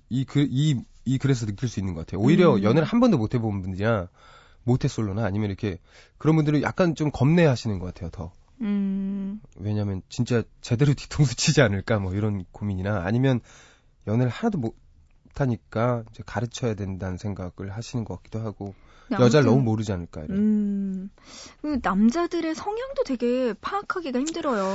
이 0.09 0.25
그, 0.25 0.45
이, 0.49 0.81
이 1.05 1.17
글에서 1.17 1.45
느낄 1.45 1.69
수 1.69 1.79
있는 1.79 1.93
것 1.93 2.05
같아요. 2.05 2.21
오히려 2.21 2.55
음. 2.55 2.63
연애를 2.63 2.87
한 2.87 2.99
번도 2.99 3.17
못 3.17 3.33
해본 3.33 3.61
분들이야 3.61 4.07
모태솔로나 4.69 5.25
아니면 5.25 5.49
이렇게 5.49 5.79
그런 6.17 6.35
분들은 6.35 6.61
약간 6.61 6.95
좀 6.95 7.11
겁내하시는 7.11 7.79
것 7.79 7.87
같아요. 7.87 8.09
더. 8.11 8.31
음. 8.61 9.41
왜냐하면 9.57 10.01
진짜 10.09 10.43
제대로 10.61 10.93
뒤통수 10.95 11.35
치지 11.35 11.61
않을까 11.61 11.99
뭐 11.99 12.13
이런 12.13 12.45
고민이나 12.51 13.01
아니면 13.05 13.41
연애를 14.07 14.31
하나도 14.31 14.57
못 14.57 14.75
하니까 15.35 16.03
이제 16.11 16.23
가르쳐야 16.25 16.73
된다는 16.73 17.17
생각을 17.17 17.71
하시는 17.71 18.03
것 18.03 18.17
같기도 18.17 18.39
하고 18.39 18.73
여자를 19.11 19.45
너무 19.45 19.61
모르지 19.61 19.91
않을까 19.91 20.23
이런. 20.23 20.37
음. 20.37 21.09
그 21.61 21.79
남자들의 21.81 22.53
성향도 22.53 23.03
되게 23.05 23.53
파악하기가 23.53 24.19
힘들어요. 24.19 24.65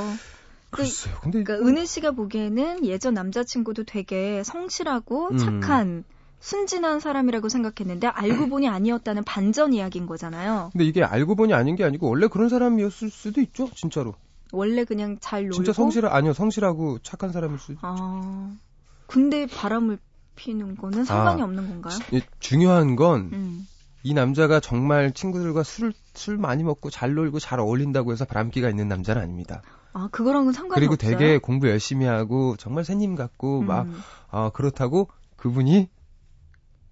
글쎄요. 0.71 1.15
근데 1.23 1.45
그러니까 1.45 1.69
은혜 1.69 1.85
씨가 1.85 2.13
보기에는 2.13 2.85
예전 2.85 3.15
남자친구도 3.15 3.85
되게 3.85 4.43
성실하고 4.43 5.29
음. 5.29 5.39
착한 5.39 6.05
순진한 6.45 7.01
사람이라고 7.01 7.49
생각했는데 7.49 8.07
알고 8.07 8.51
보니 8.51 8.69
아니었다는 8.69 9.25
반전 9.25 9.73
이야기인 9.73 10.05
거잖아요. 10.05 10.69
근데 10.73 10.85
이게 10.85 11.03
알고 11.03 11.37
보니 11.37 11.55
아닌 11.55 11.75
게 11.75 11.85
아니고 11.85 12.07
원래 12.07 12.27
그런 12.29 12.51
사람이었을 12.51 13.09
수도 13.09 13.41
있죠, 13.41 13.71
진짜로. 13.75 14.15
원래 14.53 14.85
그냥 14.85 15.17
잘 15.23 15.45
놀고 15.45 15.55
진짜 15.55 15.73
성실 15.73 16.05
아니요 16.05 16.35
성실하고 16.35 16.99
착한 16.99 17.33
사람일 17.33 17.59
수도 17.59 17.79
아, 17.81 17.95
있죠. 17.95 18.59
근데 19.07 19.47
바람을 19.47 19.99
피는 20.37 20.77
거는 20.77 21.07
상관이 21.07 21.41
아, 21.41 21.45
없는 21.47 21.67
건가요? 21.67 21.99
지, 22.11 22.21
중요한 22.41 22.95
건이 22.95 23.31
음. 23.33 23.67
남자가 24.15 24.61
정말 24.61 25.13
친구들과 25.15 25.63
술, 25.63 25.95
술 26.13 26.37
많이 26.37 26.63
먹고 26.63 26.91
잘 26.91 27.15
놀고 27.15 27.39
잘 27.39 27.59
어울린다고 27.59 28.13
해서 28.13 28.27
바람기가 28.27 28.69
있는 28.69 28.87
남자는 28.87 29.23
아닙니다. 29.23 29.63
아, 29.95 30.09
그거랑은 30.13 30.53
상관이 30.53 30.79
그리고 30.79 30.93
없어요? 30.93 31.17
되게 31.17 31.39
공부 31.39 31.71
열심히 31.71 32.05
하고 32.05 32.55
정말 32.59 32.85
새님 32.85 33.15
같고 33.15 33.61
음. 33.61 33.67
막 33.67 33.87
아, 34.31 34.51
그렇다고 34.51 35.09
그분이 35.37 35.89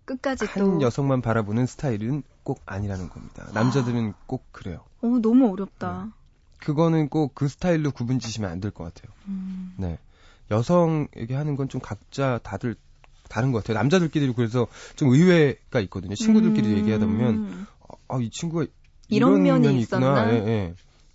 끝까지 0.04 0.44
한 0.46 0.64
또 0.64 0.80
여성만 0.80 1.22
바라보는 1.22 1.66
스타일은 1.66 2.22
꼭 2.42 2.60
아니라는 2.66 3.08
겁니다. 3.08 3.46
남자들은 3.54 4.10
아. 4.10 4.22
꼭 4.26 4.44
그래요. 4.52 4.80
어, 5.00 5.06
너무 5.20 5.50
어렵다. 5.52 6.04
네. 6.06 6.10
그거는 6.58 7.08
꼭 7.08 7.34
그 7.34 7.48
스타일로 7.48 7.90
구분 7.92 8.18
지시면 8.18 8.50
안 8.50 8.60
될 8.60 8.70
것 8.72 8.84
같아요. 8.84 9.12
음. 9.28 9.74
네. 9.76 9.98
여성에게 10.50 11.34
하는 11.34 11.56
건 11.56 11.68
좀 11.68 11.80
각자 11.80 12.38
다들 12.42 12.76
다른 13.28 13.52
것 13.52 13.58
같아요. 13.62 13.78
남자들끼리 13.78 14.32
그래서 14.34 14.66
좀 14.96 15.08
의외가 15.10 15.80
있거든요. 15.80 16.14
친구들끼리 16.14 16.68
음. 16.68 16.76
얘기하다 16.78 17.06
보면 17.06 17.66
아, 18.08 18.18
이 18.20 18.30
친구가 18.30 18.66
이런, 19.08 19.30
이런 19.30 19.42
면이, 19.42 19.66
면이 19.66 19.80
있구나. 19.82 20.30
예, 20.32 20.36
예. 20.46 20.74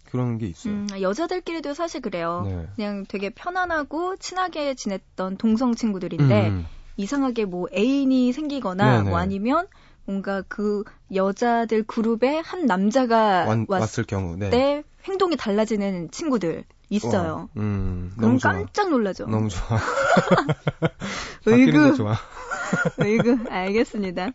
그런 0.09 0.37
게 0.37 0.47
있어요. 0.47 0.73
음, 0.73 0.87
여자들끼리도 0.99 1.73
사실 1.73 2.01
그래요. 2.01 2.43
네. 2.45 2.67
그냥 2.75 3.05
되게 3.07 3.29
편안하고 3.29 4.15
친하게 4.17 4.73
지냈던 4.73 5.37
동성 5.37 5.75
친구들인데 5.75 6.49
음. 6.49 6.65
이상하게 6.97 7.45
뭐 7.45 7.67
애인이 7.73 8.33
생기거나 8.33 8.97
네네. 8.99 9.09
뭐 9.09 9.19
아니면 9.19 9.67
뭔가 10.05 10.41
그 10.47 10.83
여자들 11.13 11.83
그룹에 11.83 12.39
한 12.39 12.65
남자가 12.65 13.45
왔, 13.47 13.59
왔을 13.67 14.03
경우 14.03 14.35
네. 14.37 14.83
행동이 15.05 15.35
달라지는 15.37 16.11
친구들 16.11 16.63
있어요. 16.89 17.49
어, 17.53 17.59
음, 17.59 18.13
그럼 18.17 18.37
깜짝 18.39 18.89
놀라죠. 18.89 19.25
너무 19.27 19.49
좋아. 19.49 19.77
으이그. 21.47 21.95
좋아. 21.95 22.15
으이그. 23.01 23.45
알겠습니다. 23.49 24.29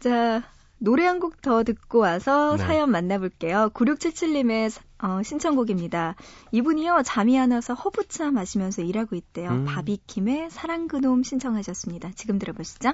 자, 0.00 0.42
노래 0.78 1.04
한 1.06 1.20
곡 1.20 1.40
더 1.40 1.62
듣고 1.62 2.00
와서 2.00 2.56
네. 2.56 2.64
사연 2.64 2.90
만나볼게요. 2.90 3.70
9677님의 3.74 4.70
어, 5.04 5.22
신청곡입니다. 5.22 6.14
이분이요, 6.50 7.02
잠이 7.04 7.38
안 7.38 7.52
와서 7.52 7.74
허브차 7.74 8.30
마시면서 8.30 8.80
일하고 8.80 9.16
있대요. 9.16 9.50
음. 9.50 9.64
바비킴의 9.66 10.50
사랑 10.50 10.88
그놈 10.88 11.22
신청하셨습니다. 11.22 12.12
지금 12.14 12.38
들어보시죠. 12.38 12.92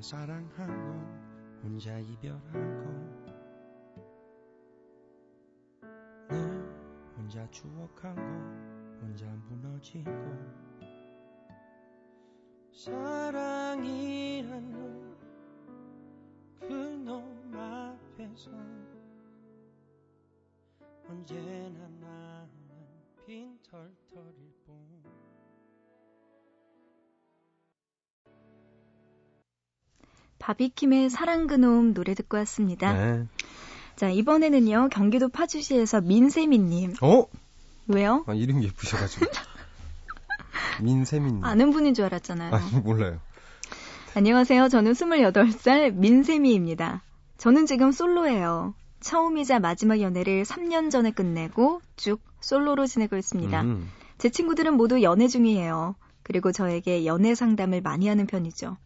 사랑하고 0.00 0.72
혼자 1.62 1.96
이별하고 1.98 3.19
혼자 7.30 7.48
추억하고 7.52 8.20
혼자 9.00 9.24
무너지고 9.48 10.10
사랑이란 12.72 14.50
그놈 16.58 17.52
앞에서 17.54 18.50
언제나 21.08 21.86
나는 22.00 22.48
빈털터릴 23.24 24.52
뿐 24.66 25.04
바비킴의 30.40 31.10
사랑 31.10 31.46
그놈 31.46 31.94
노래 31.94 32.14
듣고 32.14 32.38
왔습니다. 32.38 32.92
네. 32.92 33.28
자, 34.00 34.08
이번에는요, 34.08 34.88
경기도 34.90 35.28
파주시에서 35.28 36.00
민세미님. 36.00 36.94
어? 37.02 37.26
왜요? 37.86 38.24
아, 38.26 38.32
이름 38.32 38.62
예쁘셔가지고. 38.64 39.26
민세미님. 40.80 41.44
아는 41.44 41.70
분인 41.70 41.92
줄 41.92 42.06
알았잖아요. 42.06 42.54
아, 42.54 42.80
몰라요. 42.82 43.20
안녕하세요. 44.14 44.70
저는 44.70 44.92
28살 44.94 45.92
민세미입니다. 45.92 47.02
저는 47.36 47.66
지금 47.66 47.92
솔로예요. 47.92 48.72
처음이자 49.00 49.58
마지막 49.60 50.00
연애를 50.00 50.44
3년 50.44 50.90
전에 50.90 51.10
끝내고 51.10 51.82
쭉 51.96 52.22
솔로로 52.40 52.86
지내고 52.86 53.18
있습니다. 53.18 53.60
음. 53.60 53.86
제 54.16 54.30
친구들은 54.30 54.78
모두 54.78 55.02
연애 55.02 55.28
중이에요. 55.28 55.94
그리고 56.22 56.52
저에게 56.52 57.04
연애 57.04 57.34
상담을 57.34 57.82
많이 57.82 58.08
하는 58.08 58.26
편이죠. 58.26 58.78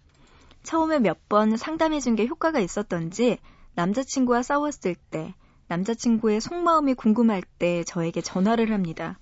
처음에 0.64 0.98
몇 0.98 1.18
번 1.28 1.56
상담해준 1.56 2.16
게 2.16 2.26
효과가 2.26 2.58
있었던지 2.58 3.38
남자친구와 3.74 4.42
싸웠을 4.42 4.94
때, 4.94 5.34
남자친구의 5.68 6.40
속마음이 6.40 6.94
궁금할 6.94 7.42
때 7.58 7.82
저에게 7.84 8.20
전화를 8.20 8.72
합니다. 8.72 9.18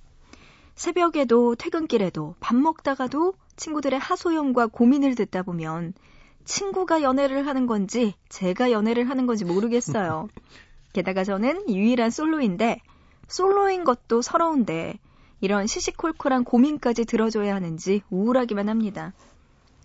새벽에도 0.74 1.54
퇴근길에도 1.54 2.34
밥 2.40 2.56
먹다가도 2.56 3.34
친구들의 3.56 3.98
하소연과 3.98 4.68
고민을 4.68 5.14
듣다 5.14 5.42
보면 5.42 5.94
친구가 6.44 7.02
연애를 7.02 7.46
하는 7.46 7.66
건지 7.66 8.14
제가 8.28 8.72
연애를 8.72 9.08
하는 9.08 9.26
건지 9.26 9.44
모르겠어요. 9.44 10.28
게다가 10.92 11.24
저는 11.24 11.68
유일한 11.70 12.10
솔로인데 12.10 12.80
솔로인 13.28 13.84
것도 13.84 14.22
서러운데 14.22 14.98
이런 15.40 15.66
시시콜콜한 15.66 16.44
고민까지 16.44 17.04
들어줘야 17.04 17.54
하는지 17.54 18.02
우울하기만 18.10 18.68
합니다. 18.68 19.12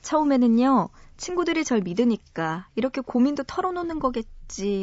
처음에는요, 0.01 0.89
친구들이 1.17 1.63
절 1.63 1.81
믿으니까 1.81 2.67
이렇게 2.75 3.01
고민도 3.01 3.43
털어놓는 3.43 3.99
거겠지 3.99 4.36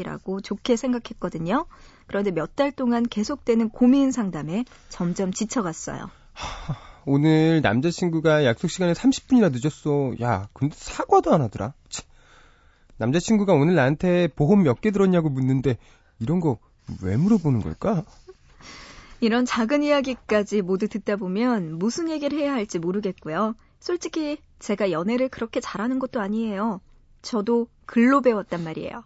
라고 0.04 0.40
좋게 0.40 0.76
생각했거든요. 0.76 1.66
그런데 2.06 2.30
몇 2.30 2.54
달 2.54 2.70
동안 2.70 3.02
계속되는 3.02 3.70
고민 3.70 4.12
상담에 4.12 4.64
점점 4.88 5.32
지쳐갔어요. 5.32 6.10
오늘 7.06 7.60
남자친구가 7.62 8.44
약속 8.44 8.68
시간에 8.68 8.92
30분이나 8.92 9.50
늦었어. 9.52 10.14
야, 10.22 10.48
근데 10.52 10.74
사과도 10.78 11.34
안 11.34 11.42
하더라. 11.42 11.74
치. 11.88 12.02
남자친구가 12.96 13.52
오늘 13.52 13.74
나한테 13.74 14.28
보험 14.28 14.62
몇 14.62 14.80
개 14.80 14.90
들었냐고 14.90 15.28
묻는데 15.30 15.78
이런 16.20 16.40
거 16.40 16.58
왜 17.02 17.16
물어보는 17.16 17.62
걸까? 17.62 18.04
이런 19.20 19.46
작은 19.46 19.82
이야기까지 19.82 20.60
모두 20.60 20.86
듣다 20.86 21.16
보면 21.16 21.78
무슨 21.78 22.10
얘기를 22.10 22.38
해야 22.38 22.52
할지 22.52 22.78
모르겠고요. 22.78 23.54
솔직히 23.80 24.36
제가 24.58 24.90
연애를 24.90 25.30
그렇게 25.30 25.60
잘하는 25.60 25.98
것도 25.98 26.20
아니에요. 26.20 26.82
저도 27.22 27.68
글로 27.86 28.20
배웠단 28.20 28.62
말이에요. 28.64 29.02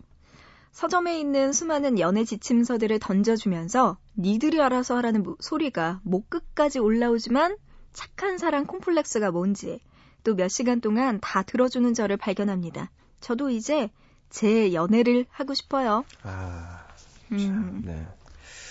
서점에 0.72 1.18
있는 1.18 1.52
수많은 1.52 1.98
연애 1.98 2.24
지침서들을 2.24 2.98
던져주면서 3.00 3.98
니들이 4.16 4.61
알아서 4.61 4.96
하라는 4.98 5.24
소리가 5.40 6.00
목 6.04 6.31
끝까지 6.31 6.78
올라오지만 6.78 7.57
착한 7.92 8.38
사랑 8.38 8.66
콤플렉스가 8.66 9.31
뭔지 9.31 9.81
또 10.24 10.35
몇 10.35 10.48
시간 10.48 10.81
동안 10.81 11.18
다 11.20 11.42
들어주는 11.42 11.94
저를 11.94 12.16
발견합니다. 12.16 12.90
저도 13.20 13.50
이제 13.50 13.90
제 14.31 14.72
연애를 14.74 15.24
하고 15.31 15.54
싶어요. 15.54 16.04
아, 16.22 16.85
참, 17.31 17.38
음, 17.38 17.83
네. 17.85 18.07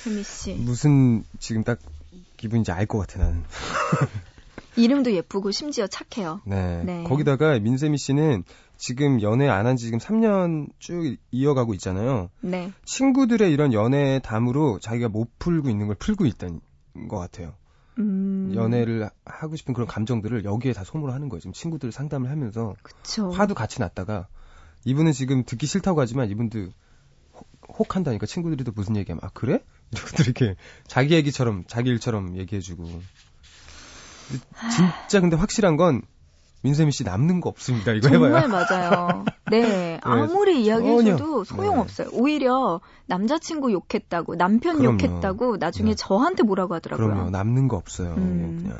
혜미 0.05 0.23
씨. 0.23 0.53
무슨 0.53 1.23
지금 1.39 1.63
딱 1.63 1.79
기분인지 2.37 2.71
알 2.71 2.85
것 2.85 2.99
같아 2.99 3.19
나는. 3.19 3.43
이름도 4.77 5.11
예쁘고 5.13 5.49
심지어 5.51 5.87
착해요. 5.87 6.41
네. 6.45 6.83
네. 6.83 7.03
거기다가 7.05 7.57
민세미 7.59 7.97
씨는 7.97 8.43
지금 8.77 9.21
연애 9.21 9.47
안 9.49 9.65
한 9.65 9.75
지 9.75 9.85
지금 9.85 9.99
3년 9.99 10.69
쭉 10.79 11.17
이어가고 11.31 11.73
있잖아요. 11.75 12.29
네. 12.41 12.71
친구들의 12.85 13.51
이런 13.51 13.73
연애 13.73 14.19
담으로 14.23 14.79
자기가 14.79 15.09
못 15.09 15.29
풀고 15.39 15.69
있는 15.69 15.87
걸 15.87 15.95
풀고 15.95 16.25
있다는 16.25 16.61
것 17.09 17.17
같아요. 17.17 17.53
음... 17.99 18.51
연애를 18.55 19.09
하고 19.25 19.55
싶은 19.55 19.73
그런 19.73 19.87
감정들을 19.87 20.45
여기에 20.45 20.73
다 20.73 20.83
소모를 20.83 21.13
하는 21.15 21.29
거예요. 21.29 21.39
지금 21.41 21.53
친구들 21.53 21.91
상담을 21.91 22.29
하면서 22.29 22.75
그쵸. 22.83 23.31
화도 23.31 23.55
같이 23.55 23.79
났다가 23.79 24.27
이분은 24.85 25.11
지금 25.13 25.43
듣기 25.43 25.65
싫다고 25.65 25.99
하지만 25.99 26.29
이분도 26.29 26.69
혹, 27.69 27.95
한다니까 27.95 28.25
친구들이 28.25 28.63
도 28.63 28.71
무슨 28.75 28.95
얘기하면 28.95 29.23
아 29.23 29.29
그래? 29.33 29.59
이렇게 30.23 30.55
자기 30.87 31.15
얘기처럼 31.15 31.63
자기 31.67 31.89
일처럼 31.89 32.37
얘기해주고 32.37 32.85
진짜 34.75 35.19
근데 35.21 35.35
확실한 35.35 35.75
건 35.77 36.01
민세미 36.67 36.91
씨 36.91 37.05
남는 37.05 37.39
거 37.39 37.47
없습니다. 37.49 37.93
이거 37.93 38.09
정말 38.09 38.43
해봐요. 38.43 38.49
맞아요. 38.49 39.25
네. 39.49 39.61
네. 39.61 39.99
아무리 40.03 40.65
이야기해줘도 40.65 41.45
소용없어요. 41.45 42.09
네. 42.09 42.17
오히려 42.17 42.81
남자친구 43.05 43.71
욕했다고, 43.71 44.35
남편 44.35 44.77
그럼요. 44.77 44.97
욕했다고 45.01 45.57
나중에 45.57 45.91
네. 45.91 45.95
저한테 45.95 46.43
뭐라고 46.43 46.75
하더라고요. 46.75 47.07
그럼요. 47.07 47.29
남는 47.29 47.69
거 47.69 47.77
없어요. 47.77 48.15
음. 48.15 48.59
그냥. 48.63 48.79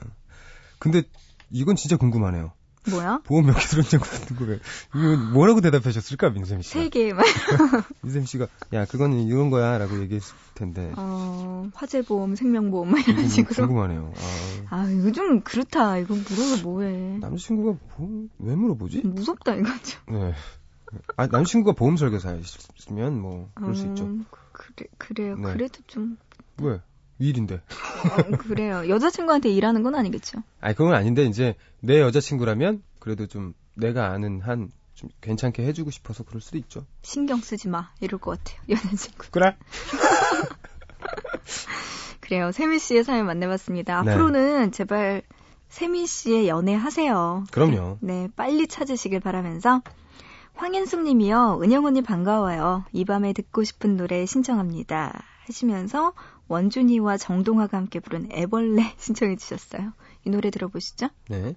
근데 0.79 1.03
이건 1.49 1.77
진짜 1.77 1.95
궁금하네요. 1.95 2.51
뭐야? 2.89 3.21
보험 3.25 3.45
몇 3.45 3.53
개 3.55 3.59
들었냐고 3.67 4.05
거예요. 4.37 4.59
이거 4.95 5.31
뭐라고 5.33 5.61
대답하셨을까, 5.61 6.29
민샘 6.31 6.61
씨? 6.61 6.69
세 6.69 6.89
개만. 6.89 7.23
민샘 8.01 8.25
씨가, 8.25 8.47
야, 8.73 8.85
그거는 8.85 9.19
이런 9.27 9.49
거야, 9.49 9.77
라고 9.77 9.99
얘기했을 10.01 10.35
텐데. 10.55 10.91
어, 10.95 11.69
화재보험, 11.73 12.35
생명보험, 12.35 12.91
막 12.91 13.07
이런 13.07 13.27
식으로. 13.27 13.67
궁금하네요. 13.67 14.13
아. 14.69 14.75
아, 14.77 15.11
좀 15.13 15.41
그렇다. 15.41 15.97
이거 15.97 16.13
물어서 16.15 16.63
뭐해. 16.63 17.17
남자친구가 17.19 17.77
보험, 17.95 18.29
왜 18.39 18.55
물어보지? 18.55 19.01
무섭다, 19.05 19.55
이거죠. 19.55 19.99
네. 20.09 20.33
아, 21.17 21.27
남자친구가 21.27 21.75
보험 21.77 21.97
설계사였으면 21.97 23.19
뭐, 23.19 23.49
그럴 23.53 23.71
음, 23.71 23.75
수 23.75 23.87
있죠. 23.87 24.03
음, 24.05 24.25
그래, 24.51 24.87
그래요. 24.97 25.35
네. 25.35 25.53
그래도 25.53 25.79
좀. 25.87 26.17
왜? 26.61 26.79
일인데. 27.19 27.55
어, 27.55 28.37
그래요. 28.37 28.87
여자친구한테 28.87 29.49
일하는 29.49 29.83
건 29.83 29.95
아니겠죠. 29.95 30.43
아니, 30.59 30.75
그건 30.75 30.93
아닌데, 30.93 31.25
이제, 31.25 31.55
내 31.79 31.99
여자친구라면, 31.99 32.83
그래도 32.99 33.27
좀, 33.27 33.53
내가 33.73 34.11
아는 34.11 34.41
한, 34.41 34.71
좀 34.93 35.09
괜찮게 35.21 35.63
해주고 35.63 35.91
싶어서 35.91 36.23
그럴 36.23 36.41
수도 36.41 36.57
있죠. 36.57 36.85
신경 37.03 37.39
쓰지 37.39 37.67
마. 37.67 37.89
이럴 38.01 38.19
것 38.19 38.37
같아요. 38.37 38.61
여자친구. 38.69 39.27
그래? 39.31 39.55
그래요. 42.19 42.51
세미 42.51 42.79
씨의 42.79 43.03
사연 43.03 43.25
만나봤습니다. 43.25 44.03
네. 44.03 44.11
앞으로는 44.11 44.71
제발 44.71 45.21
세미 45.69 46.07
씨의 46.07 46.47
연애 46.47 46.73
하세요. 46.73 47.45
그럼요. 47.51 47.97
네, 48.01 48.27
빨리 48.35 48.67
찾으시길 48.67 49.19
바라면서 49.19 49.81
황인숙 50.55 51.03
님이요. 51.03 51.59
은영 51.61 51.85
언니 51.85 52.01
반가워요. 52.01 52.83
이 52.91 53.05
밤에 53.05 53.33
듣고 53.33 53.63
싶은 53.63 53.95
노래 53.95 54.25
신청합니다. 54.25 55.23
하시면서 55.45 56.13
원준이와 56.47 57.17
정동화가 57.17 57.77
함께 57.77 57.99
부른 57.99 58.31
애벌레 58.31 58.93
신청해 58.97 59.35
주셨어요. 59.35 59.93
이 60.25 60.29
노래 60.29 60.49
들어보시죠. 60.49 61.09
네. 61.29 61.55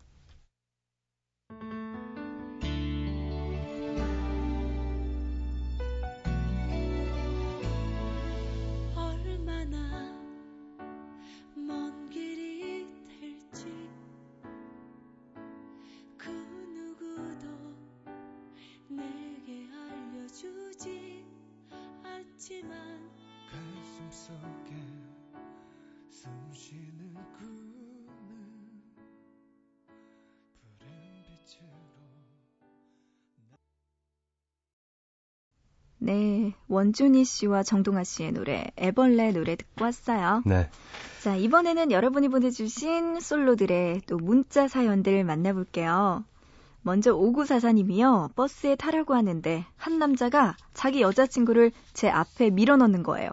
네, 36.02 36.54
원준희 36.68 37.24
씨와 37.24 37.62
정동아 37.62 38.04
씨의 38.04 38.32
노래 38.32 38.64
애벌레 38.78 39.32
노래 39.32 39.54
듣고 39.54 39.84
왔어요. 39.84 40.42
네. 40.46 40.68
자, 41.22 41.36
이번에는 41.36 41.92
여러분이 41.92 42.28
보내주신 42.28 43.20
솔로들의 43.20 44.02
또 44.06 44.16
문자 44.16 44.66
사연들 44.66 45.22
만나볼게요. 45.24 46.24
먼저 46.80 47.14
5944님이요. 47.14 48.34
버스에 48.34 48.76
타려고 48.76 49.14
하는데 49.14 49.66
한 49.76 49.98
남자가 49.98 50.56
자기 50.72 51.02
여자친구를 51.02 51.72
제 51.92 52.08
앞에 52.08 52.48
밀어넣는 52.48 53.02
거예요. 53.02 53.30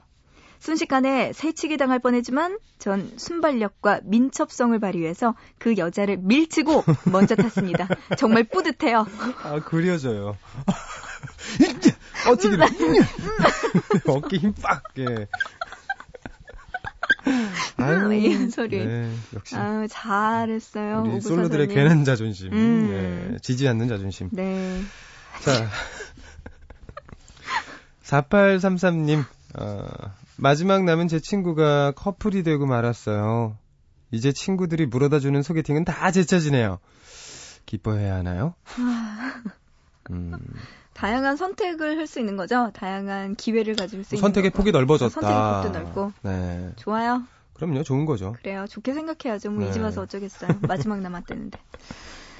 순식간에 0.59 1.33
새치기 1.33 1.77
당할 1.77 1.99
뻔했지만 1.99 2.57
전 2.79 3.11
순발력과 3.17 4.01
민첩성을 4.03 4.77
발휘해서 4.79 5.35
그 5.57 5.77
여자를 5.77 6.17
밀치고 6.17 6.83
먼저 7.11 7.35
탔습니다. 7.35 7.87
정말 8.17 8.43
뿌듯해요. 8.43 9.05
아, 9.43 9.59
그려져요. 9.59 10.37
어찌기를. 12.29 12.65
어깨 14.07 14.37
힘 14.37 14.53
빡, 14.53 14.83
예. 14.99 15.27
아유, 17.77 18.13
이런 18.13 18.49
소리. 18.49 18.85
네, 18.85 19.11
역시. 19.33 19.55
아유, 19.55 19.87
잘했어요. 19.89 21.03
우리 21.05 21.21
솔로들의 21.21 21.67
괜한 21.67 22.05
자존심. 22.05 22.51
음. 22.53 23.31
네, 23.31 23.37
지지 23.41 23.67
않는 23.67 23.87
자존심. 23.87 24.29
네. 24.31 24.81
자. 25.43 25.69
4833님, 28.03 29.25
어, 29.59 29.85
마지막 30.37 30.83
남은 30.83 31.07
제 31.07 31.19
친구가 31.19 31.91
커플이 31.91 32.43
되고 32.43 32.65
말았어요. 32.65 33.57
이제 34.11 34.31
친구들이 34.31 34.85
물어다 34.85 35.19
주는 35.19 35.41
소개팅은 35.41 35.83
다 35.85 36.11
제 36.11 36.23
차지네요. 36.23 36.79
기뻐해야 37.65 38.15
하나요? 38.15 38.53
아. 38.79 39.41
음. 40.11 40.33
다양한 40.93 41.35
선택을 41.35 41.97
할 41.97 42.07
수 42.07 42.19
있는 42.19 42.37
거죠. 42.37 42.71
다양한 42.73 43.35
기회를 43.35 43.75
가질 43.75 44.03
수 44.03 44.15
있는 44.15 44.21
선택의 44.21 44.51
폭이 44.51 44.71
넓어졌다. 44.71 45.09
선택의 45.19 45.63
폭도 45.73 45.79
넓고. 45.79 46.11
네. 46.23 46.71
좋아요. 46.77 47.23
그럼요. 47.53 47.83
좋은 47.83 48.05
거죠. 48.05 48.33
그래요. 48.41 48.65
좋게 48.69 48.93
생각해야죠. 48.93 49.51
뭐 49.51 49.63
네. 49.63 49.69
이제 49.69 49.79
와서 49.81 50.01
어쩌겠어요. 50.01 50.51
마지막 50.61 51.01
남았다는데. 51.01 51.59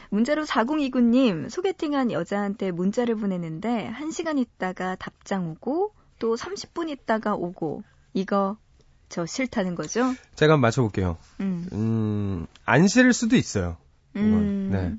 문자로 0.09 0.45
4029님, 0.45 1.49
소개팅한 1.49 2.11
여자한테 2.11 2.71
문자를 2.71 3.15
보내는데 3.15 3.91
1시간 3.99 4.39
있다가 4.39 4.95
답장 4.95 5.49
오고 5.49 5.91
또 6.19 6.35
30분 6.35 6.89
있다가 6.89 7.35
오고 7.35 7.83
이거 8.13 8.57
저 9.09 9.25
싫다는 9.25 9.75
거죠? 9.75 10.13
제가 10.35 10.53
한번 10.53 10.61
맞춰볼게요. 10.61 11.17
음, 11.39 11.67
음, 11.71 12.47
안 12.65 12.87
싫을 12.87 13.13
수도 13.13 13.35
있어요. 13.35 13.77
음. 14.15 14.69
네. 14.71 14.93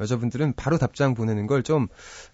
여자분들은 0.00 0.54
바로 0.54 0.76
답장 0.78 1.14
보내는 1.14 1.46
걸 1.46 1.62
좀, 1.62 1.86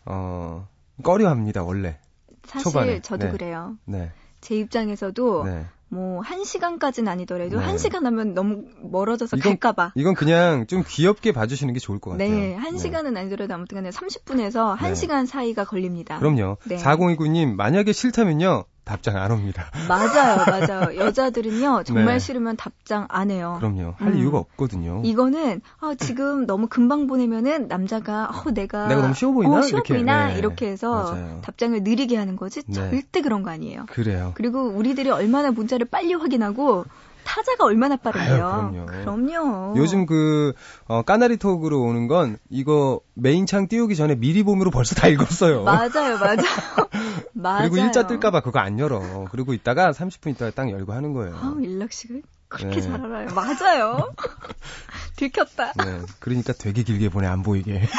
어, 0.06 0.66
꺼려 1.02 1.28
합니다, 1.28 1.62
원래. 1.62 1.98
사실 2.44 2.64
초반에. 2.64 3.00
저도 3.00 3.26
네. 3.26 3.32
그래요. 3.32 3.76
네. 3.84 4.12
제 4.40 4.56
입장에서도 4.56 5.44
네. 5.44 5.66
뭐, 5.92 6.20
한 6.22 6.44
시간까지는 6.44 7.10
아니더라도, 7.10 7.58
네. 7.58 7.64
한 7.64 7.76
시간 7.76 8.06
하면 8.06 8.32
너무 8.32 8.62
멀어져서 8.80 9.36
이건, 9.36 9.58
갈까봐. 9.58 9.92
이건 9.96 10.14
그냥 10.14 10.66
좀 10.68 10.84
귀엽게 10.86 11.32
봐주시는 11.32 11.74
게 11.74 11.80
좋을 11.80 11.98
것 11.98 12.12
같아요. 12.12 12.30
네, 12.30 12.54
한 12.54 12.74
네. 12.74 12.78
시간은 12.78 13.16
아니더라도 13.16 13.54
아무튼 13.54 13.74
간에 13.76 13.90
30분에서 13.90 14.76
1시간 14.76 15.26
사이가 15.26 15.64
걸립니다. 15.64 16.18
그럼요. 16.20 16.58
네. 16.64 16.76
4029님, 16.76 17.54
만약에 17.56 17.92
싫다면요, 17.92 18.64
답장 18.90 19.16
안 19.16 19.30
옵니다. 19.30 19.70
맞아요, 19.88 20.44
맞아요. 20.46 20.96
여자들은요 20.96 21.84
정말 21.84 22.14
네. 22.14 22.18
싫으면 22.18 22.56
답장 22.56 23.06
안 23.08 23.30
해요. 23.30 23.56
그럼요. 23.58 23.94
할 23.96 24.12
음. 24.12 24.18
이유가 24.18 24.38
없거든요. 24.38 25.02
이거는 25.04 25.60
아, 25.78 25.94
지금 25.94 26.44
너무 26.46 26.66
금방 26.66 27.06
보내면은 27.06 27.68
남자가 27.68 28.30
어, 28.30 28.50
내가 28.50 28.88
내가 28.88 29.02
너무 29.02 29.14
쉬워 29.14 29.32
보이나 29.32 29.58
어, 29.58 29.62
쉬워 29.62 29.78
이렇게, 29.78 29.94
보이나 29.94 30.28
네. 30.28 30.38
이렇게 30.38 30.68
해서 30.68 31.14
맞아요. 31.14 31.40
답장을 31.42 31.82
느리게 31.82 32.16
하는 32.16 32.34
거지 32.36 32.62
네. 32.66 32.74
절대 32.74 33.20
그런 33.22 33.42
거 33.42 33.50
아니에요. 33.50 33.86
그래요. 33.88 34.32
그리고 34.34 34.62
우리들이 34.62 35.10
얼마나 35.10 35.52
문자를 35.52 35.86
빨리 35.86 36.14
확인하고 36.14 36.84
타자가 37.24 37.64
얼마나 37.64 37.96
빠른데요? 37.96 38.46
아유, 38.46 38.86
그럼요. 38.86 38.88
그럼요. 39.26 39.74
요즘 39.76 40.06
그 40.06 40.52
어, 40.86 41.02
까나리 41.02 41.36
톡으로 41.36 41.82
오는 41.82 42.08
건 42.08 42.38
이거 42.48 43.00
메인창 43.14 43.68
띄우기 43.68 43.96
전에 43.96 44.14
미리 44.14 44.42
봄으로 44.42 44.70
벌써 44.70 44.94
다 44.94 45.08
읽었어요. 45.08 45.64
맞아요, 45.64 46.18
맞아요. 46.18 46.36
맞아요. 47.32 47.70
그리고 47.70 47.84
일자 47.84 48.06
뜰까봐 48.06 48.40
그거 48.40 48.58
안 48.58 48.78
열어. 48.78 49.26
그리고 49.30 49.52
있다가 49.54 49.92
30분 49.92 50.30
있다가 50.30 50.50
딱 50.50 50.70
열고 50.70 50.92
하는 50.92 51.12
거예요. 51.12 51.34
아, 51.36 51.54
일락식을 51.60 52.22
그렇게 52.48 52.76
네. 52.76 52.82
잘 52.82 53.04
알아요. 53.04 53.28
맞아요. 53.34 54.12
들켰다. 55.16 55.72
네, 55.74 56.00
그러니까 56.18 56.52
되게 56.52 56.82
길게 56.82 57.10
보내 57.10 57.26
안 57.26 57.42
보이게. 57.42 57.82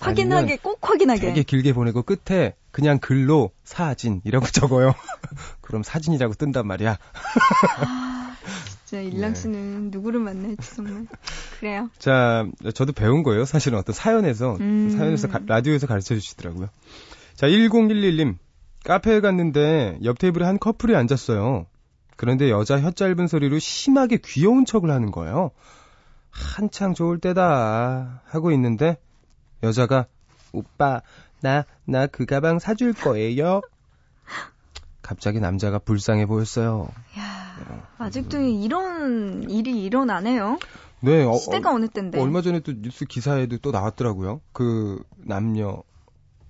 확인하게 0.00 0.58
꼭 0.62 0.78
확인하게. 0.82 1.20
되게 1.20 1.42
길게 1.42 1.72
보내고 1.72 2.02
끝에 2.02 2.54
그냥 2.72 2.98
글로 2.98 3.52
사진이라고 3.64 4.46
적어요. 4.50 4.94
그럼 5.60 5.82
사진이라고 5.82 6.34
뜬단 6.34 6.66
말이야. 6.66 6.98
아, 7.86 8.36
진짜 8.86 9.00
일랑 9.00 9.34
씨는 9.34 9.84
네. 9.84 9.96
누구를 9.96 10.20
만날지 10.20 10.74
정말 10.74 11.06
그래요. 11.60 11.90
자, 11.98 12.46
저도 12.74 12.92
배운 12.92 13.22
거예요. 13.22 13.44
사실은 13.44 13.78
어떤 13.78 13.94
사연에서 13.94 14.56
음. 14.60 14.90
사연에서 14.90 15.28
가, 15.28 15.40
라디오에서 15.46 15.86
가르쳐 15.86 16.14
주시더라고요. 16.14 16.68
자, 17.34 17.46
1011님 17.46 18.36
카페에 18.84 19.20
갔는데 19.20 19.98
옆 20.02 20.18
테이블에 20.18 20.44
한 20.44 20.58
커플이 20.58 20.96
앉았어요. 20.96 21.66
그런데 22.16 22.50
여자 22.50 22.80
혀 22.80 22.90
짧은 22.90 23.26
소리로 23.26 23.58
심하게 23.58 24.18
귀여운 24.24 24.64
척을 24.64 24.90
하는 24.90 25.10
거예요. 25.10 25.50
한창 26.30 26.94
좋을 26.94 27.18
때다 27.18 28.22
하고 28.24 28.50
있는데 28.52 28.96
여자가 29.62 30.06
오빠 30.52 31.02
나 31.42 31.64
나 31.86 32.06
그 32.06 32.24
가방 32.26 32.58
사줄 32.58 32.92
거예요. 32.92 33.60
갑자기 35.02 35.40
남자가 35.40 35.78
불쌍해 35.78 36.26
보였어요. 36.26 36.88
야, 37.18 37.88
아직도 37.98 38.40
이런 38.40 39.50
일이 39.50 39.82
일어나네요. 39.84 40.58
네, 41.00 41.24
어, 41.24 41.34
시대가 41.34 41.72
어, 41.72 41.78
느 41.78 41.88
때인데. 41.88 42.20
얼마 42.20 42.40
전에 42.42 42.60
또 42.60 42.72
뉴스 42.72 43.04
기사에도 43.04 43.58
또 43.58 43.72
나왔더라고요. 43.72 44.40
그 44.52 45.02
남녀 45.16 45.82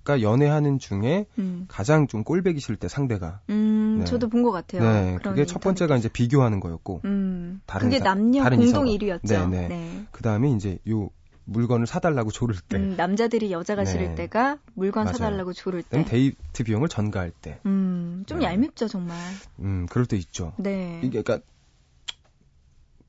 가 0.03 0.21
연애하는 0.21 0.79
중에 0.79 1.25
음. 1.39 1.63
가장 1.69 2.07
좀 2.07 2.25
꼴배기 2.25 2.59
싫을 2.59 2.75
때 2.75 2.89
상대가. 2.89 3.39
음, 3.49 3.99
네. 3.99 4.05
저도 4.05 4.27
본 4.27 4.43
것 4.43 4.51
같아요. 4.51 4.83
네, 4.83 5.17
그게 5.23 5.45
첫 5.45 5.59
번째가 5.61 5.95
이제 5.95 6.09
비교하는 6.09 6.59
거였고. 6.59 6.99
음, 7.05 7.61
다른 7.65 7.89
그게 7.89 7.99
남녀 8.03 8.43
다른 8.43 8.57
공동 8.59 8.83
1위였죠. 8.85 9.21
네, 9.23 9.47
네. 9.47 9.67
네. 9.69 10.05
그 10.11 10.21
다음에 10.21 10.51
이제 10.51 10.77
요 10.89 11.09
물건을 11.45 11.87
사달라고 11.87 12.31
조를 12.31 12.55
때. 12.67 12.77
음, 12.77 12.95
남자들이 12.95 13.51
여자가 13.51 13.83
네. 13.83 13.91
싫을 13.91 14.15
때가 14.15 14.59
물건 14.75 15.05
맞아요. 15.05 15.17
사달라고 15.17 15.53
조를 15.53 15.83
때. 15.83 16.05
데이트 16.05 16.63
비용을 16.63 16.87
전가할 16.87 17.31
때. 17.31 17.59
음, 17.65 18.23
좀 18.27 18.39
네. 18.39 18.45
얄밉죠, 18.45 18.87
정말. 18.87 19.17
음, 19.59 19.85
그럴 19.89 20.05
때 20.05 20.15
있죠. 20.17 20.53
네. 20.57 20.99
이게, 21.03 21.21
그러니까, 21.21 21.45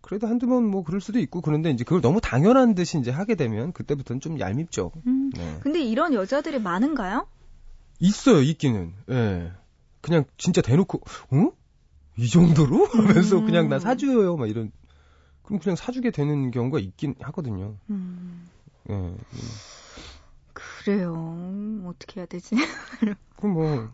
그래도 0.00 0.26
한두 0.26 0.46
번 0.46 0.64
뭐 0.64 0.82
그럴 0.84 1.00
수도 1.00 1.18
있고 1.18 1.40
그런데 1.40 1.70
이제 1.70 1.82
그걸 1.84 2.02
너무 2.02 2.20
당연한 2.20 2.74
듯이 2.74 2.98
이제 2.98 3.10
하게 3.10 3.36
되면 3.36 3.72
그때부터는 3.72 4.20
좀 4.20 4.38
얄밉죠. 4.38 4.92
음, 5.06 5.30
네. 5.34 5.58
근데 5.60 5.80
이런 5.82 6.12
여자들이 6.12 6.58
많은가요? 6.58 7.26
있어요, 8.00 8.42
있기는. 8.42 8.92
예. 9.08 9.14
네. 9.14 9.52
그냥 10.02 10.24
진짜 10.36 10.60
대놓고, 10.60 11.00
어? 11.30 11.50
이 12.18 12.28
정도로? 12.28 12.84
하면서 12.92 13.38
음. 13.38 13.46
그냥 13.46 13.68
나 13.70 13.78
사줘요, 13.78 14.36
막 14.36 14.48
이런. 14.50 14.70
그럼 15.44 15.60
그냥 15.60 15.76
사주게 15.76 16.10
되는 16.10 16.50
경우가 16.50 16.78
있긴 16.78 17.14
하거든요. 17.20 17.76
음. 17.90 18.48
예. 18.90 19.14
그래요. 20.52 21.82
어떻게 21.86 22.20
해야 22.20 22.26
되지? 22.26 22.54
그럼 23.36 23.54
뭐 23.54 23.88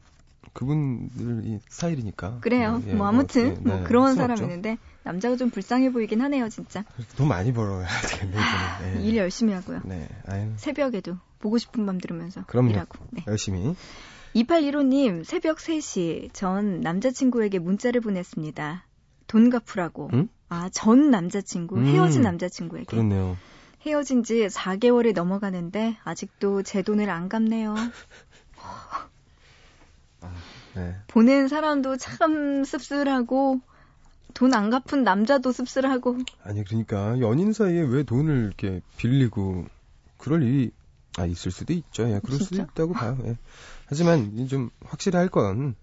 그분들이 0.52 1.60
스타일이니까. 1.68 2.38
그래요. 2.40 2.82
예, 2.86 2.94
뭐 2.94 3.06
아무튼 3.06 3.54
뭐, 3.62 3.72
네, 3.72 3.78
뭐 3.78 3.84
그런 3.84 4.14
사람 4.14 4.36
있는데 4.38 4.78
남자가 5.04 5.36
좀 5.36 5.50
불쌍해 5.50 5.92
보이긴 5.92 6.20
하네요, 6.22 6.48
진짜. 6.48 6.84
돈 7.16 7.28
많이 7.28 7.52
벌어야 7.52 7.86
되겠네. 8.18 8.36
네. 8.94 9.02
일 9.04 9.16
열심히 9.16 9.52
하고요. 9.52 9.80
네. 9.84 10.08
아유. 10.26 10.52
새벽에도 10.56 11.16
보고 11.38 11.56
싶은 11.58 11.86
밤 11.86 11.98
들으면서 11.98 12.44
그럼요. 12.46 12.70
일하고. 12.70 12.98
네. 13.10 13.24
열심히. 13.26 13.74
2815님, 14.34 15.24
새벽 15.24 15.58
3시 15.58 16.30
전 16.32 16.80
남자친구에게 16.80 17.58
문자를 17.58 18.00
보냈습니다. 18.00 18.84
돈 19.26 19.50
갚으라고. 19.50 20.10
응? 20.12 20.28
아, 20.50 20.68
전 20.72 21.10
남자친구, 21.10 21.78
음, 21.78 21.84
헤어진 21.86 22.22
남자친구에게. 22.22 22.84
그렇네요. 22.86 23.38
헤어진 23.86 24.22
지 24.24 24.46
4개월이 24.48 25.14
넘어가는데 25.14 25.96
아직도 26.04 26.62
제 26.64 26.82
돈을 26.82 27.08
안 27.08 27.28
갚네요. 27.30 27.74
아, 30.20 30.30
네. 30.74 30.96
보낸 31.08 31.48
사람도 31.48 31.96
참 31.96 32.64
씁쓸하고 32.64 33.60
돈 34.34 34.54
안 34.54 34.70
갚은 34.70 35.02
남자도 35.02 35.50
씁쓸하고. 35.52 36.18
아니 36.44 36.64
그러니까 36.64 37.18
연인 37.20 37.52
사이에 37.52 37.80
왜 37.80 38.02
돈을 38.02 38.44
이렇게 38.46 38.80
빌리고 38.96 39.66
그럴 40.18 40.42
일이 40.42 40.70
아 41.18 41.26
있을 41.26 41.50
수도 41.50 41.72
있죠. 41.72 42.04
예, 42.08 42.20
그럴 42.22 42.38
진짜? 42.38 42.44
수도 42.44 42.62
있다고 42.62 42.92
봐요. 42.94 43.18
예. 43.24 43.36
하지만 43.86 44.46
좀 44.46 44.70
확실히 44.84 45.16
할 45.16 45.28
건 45.28 45.74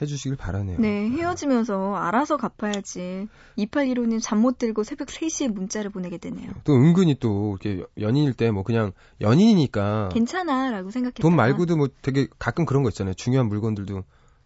해주시길 0.00 0.36
바라네요. 0.36 0.78
네, 0.80 1.08
헤어지면서 1.10 1.94
알아서 1.96 2.36
갚아야지. 2.36 3.28
2815님 3.58 4.18
잠 4.22 4.40
못 4.40 4.56
들고 4.58 4.82
새벽 4.84 5.08
3시에 5.08 5.48
문자를 5.52 5.90
보내게 5.90 6.16
되네요. 6.18 6.50
또 6.64 6.74
은근히 6.74 7.14
또 7.20 7.58
이렇게 7.62 7.84
연인일 8.00 8.32
때 8.34 8.50
뭐 8.50 8.62
그냥 8.62 8.92
연인이니까 9.20 10.08
괜찮아라고 10.12 10.90
생각해. 10.90 11.14
돈 11.20 11.36
말고도 11.36 11.76
뭐 11.76 11.88
되게 12.02 12.26
가끔 12.38 12.64
그런 12.64 12.82
거 12.82 12.88
있잖아요. 12.88 13.14
중요한 13.14 13.48
물건들도 13.48 14.02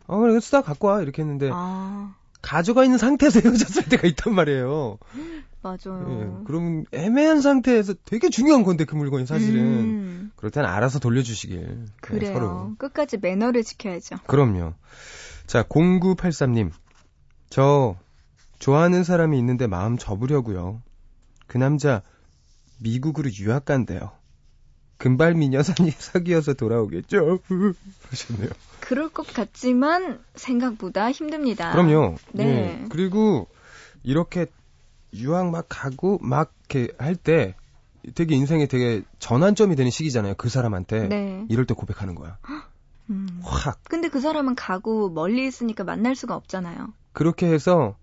어 0.06 0.18
그래 0.18 0.38
쓰다 0.40 0.62
갖고 0.62 0.88
와 0.88 1.00
이렇게 1.00 1.22
했는데 1.22 1.50
아... 1.52 2.14
가져가 2.42 2.84
있는 2.84 2.98
상태에서 2.98 3.40
헤어졌을 3.44 3.88
때가 3.88 4.06
있단 4.08 4.34
말이에요. 4.34 4.98
맞아요. 5.64 6.06
예, 6.10 6.44
그럼 6.44 6.84
애매한 6.92 7.40
상태에서 7.40 7.94
되게 8.04 8.28
중요한 8.28 8.64
건데 8.64 8.84
그 8.84 8.94
물건이 8.94 9.24
사실은 9.24 9.60
음. 9.62 10.32
그럴 10.36 10.50
땐 10.50 10.66
알아서 10.66 10.98
돌려주시길. 10.98 11.58
네, 11.58 11.84
그래요. 12.02 12.20
네, 12.20 12.34
서로. 12.34 12.74
끝까지 12.76 13.16
매너를 13.16 13.64
지켜야죠. 13.64 14.16
그럼요. 14.26 14.74
자, 15.46 15.62
0983님. 15.62 16.70
저 17.48 17.96
좋아하는 18.58 19.04
사람이 19.04 19.38
있는데 19.38 19.66
마음 19.66 19.96
접으려고요. 19.96 20.82
그 21.46 21.56
남자 21.56 22.02
미국으로 22.80 23.30
유학 23.40 23.64
간대요. 23.64 24.12
금발 24.98 25.34
미녀산이 25.34 25.90
사귀어서 25.96 26.54
돌아오겠죠? 26.54 27.40
하셨네요. 28.10 28.50
그럴 28.80 29.08
것 29.08 29.26
같지만 29.26 30.20
생각보다 30.34 31.10
힘듭니다. 31.10 31.72
그럼요. 31.72 32.16
네. 32.32 32.44
네. 32.44 32.84
그리고 32.90 33.48
이렇게 34.02 34.46
유학 35.14 35.50
막 35.50 35.66
가고 35.68 36.18
막 36.22 36.52
이렇게 36.68 36.92
할 36.98 37.16
때 37.16 37.54
되게 38.14 38.34
인생에 38.34 38.66
되게 38.66 39.02
전환점이 39.18 39.76
되는 39.76 39.90
시기잖아요. 39.90 40.34
그 40.36 40.48
사람한테. 40.48 41.08
네. 41.08 41.46
이럴 41.48 41.64
때 41.66 41.74
고백하는 41.74 42.14
거야. 42.14 42.36
음. 43.10 43.40
확. 43.42 43.80
근데 43.84 44.08
그 44.08 44.20
사람은 44.20 44.54
가고 44.54 45.08
멀리 45.10 45.46
있으니까 45.46 45.84
만날 45.84 46.14
수가 46.14 46.34
없잖아요. 46.34 46.92
그렇게 47.12 47.46
해서 47.46 47.96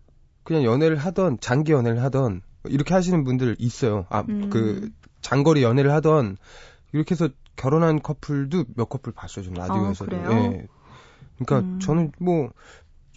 그냥 0.43 0.63
연애를 0.63 0.97
하던 0.97 1.39
장기 1.39 1.71
연애를 1.71 2.01
하던 2.03 2.41
이렇게 2.65 2.93
하시는 2.93 3.23
분들 3.23 3.57
있어요. 3.59 4.05
아, 4.09 4.23
음. 4.27 4.49
그 4.49 4.89
장거리 5.21 5.61
연애를 5.63 5.91
하던 5.93 6.37
이렇게 6.93 7.13
해서 7.13 7.29
결혼한 7.55 8.01
커플도 8.01 8.65
몇 8.75 8.89
커플 8.89 9.11
봤어요. 9.11 9.45
좀 9.45 9.53
라디오에서도. 9.53 10.15
아, 10.17 10.31
예. 10.31 10.67
그러니까 11.37 11.59
음. 11.59 11.79
저는 11.79 12.11
뭐 12.19 12.51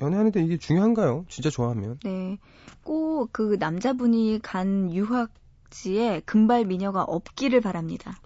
연애하는데 0.01 0.43
이게 0.43 0.57
중요한가요? 0.59 1.25
진짜 1.29 1.51
좋아하면. 1.51 1.99
네. 2.05 2.39
꼭 2.83 3.29
그 3.33 3.57
남자분이 3.59 4.41
간 4.43 4.93
유학지에 4.93 6.23
금발 6.27 6.65
미녀가 6.65 7.03
없기를 7.03 7.61
바랍니다. 7.61 8.17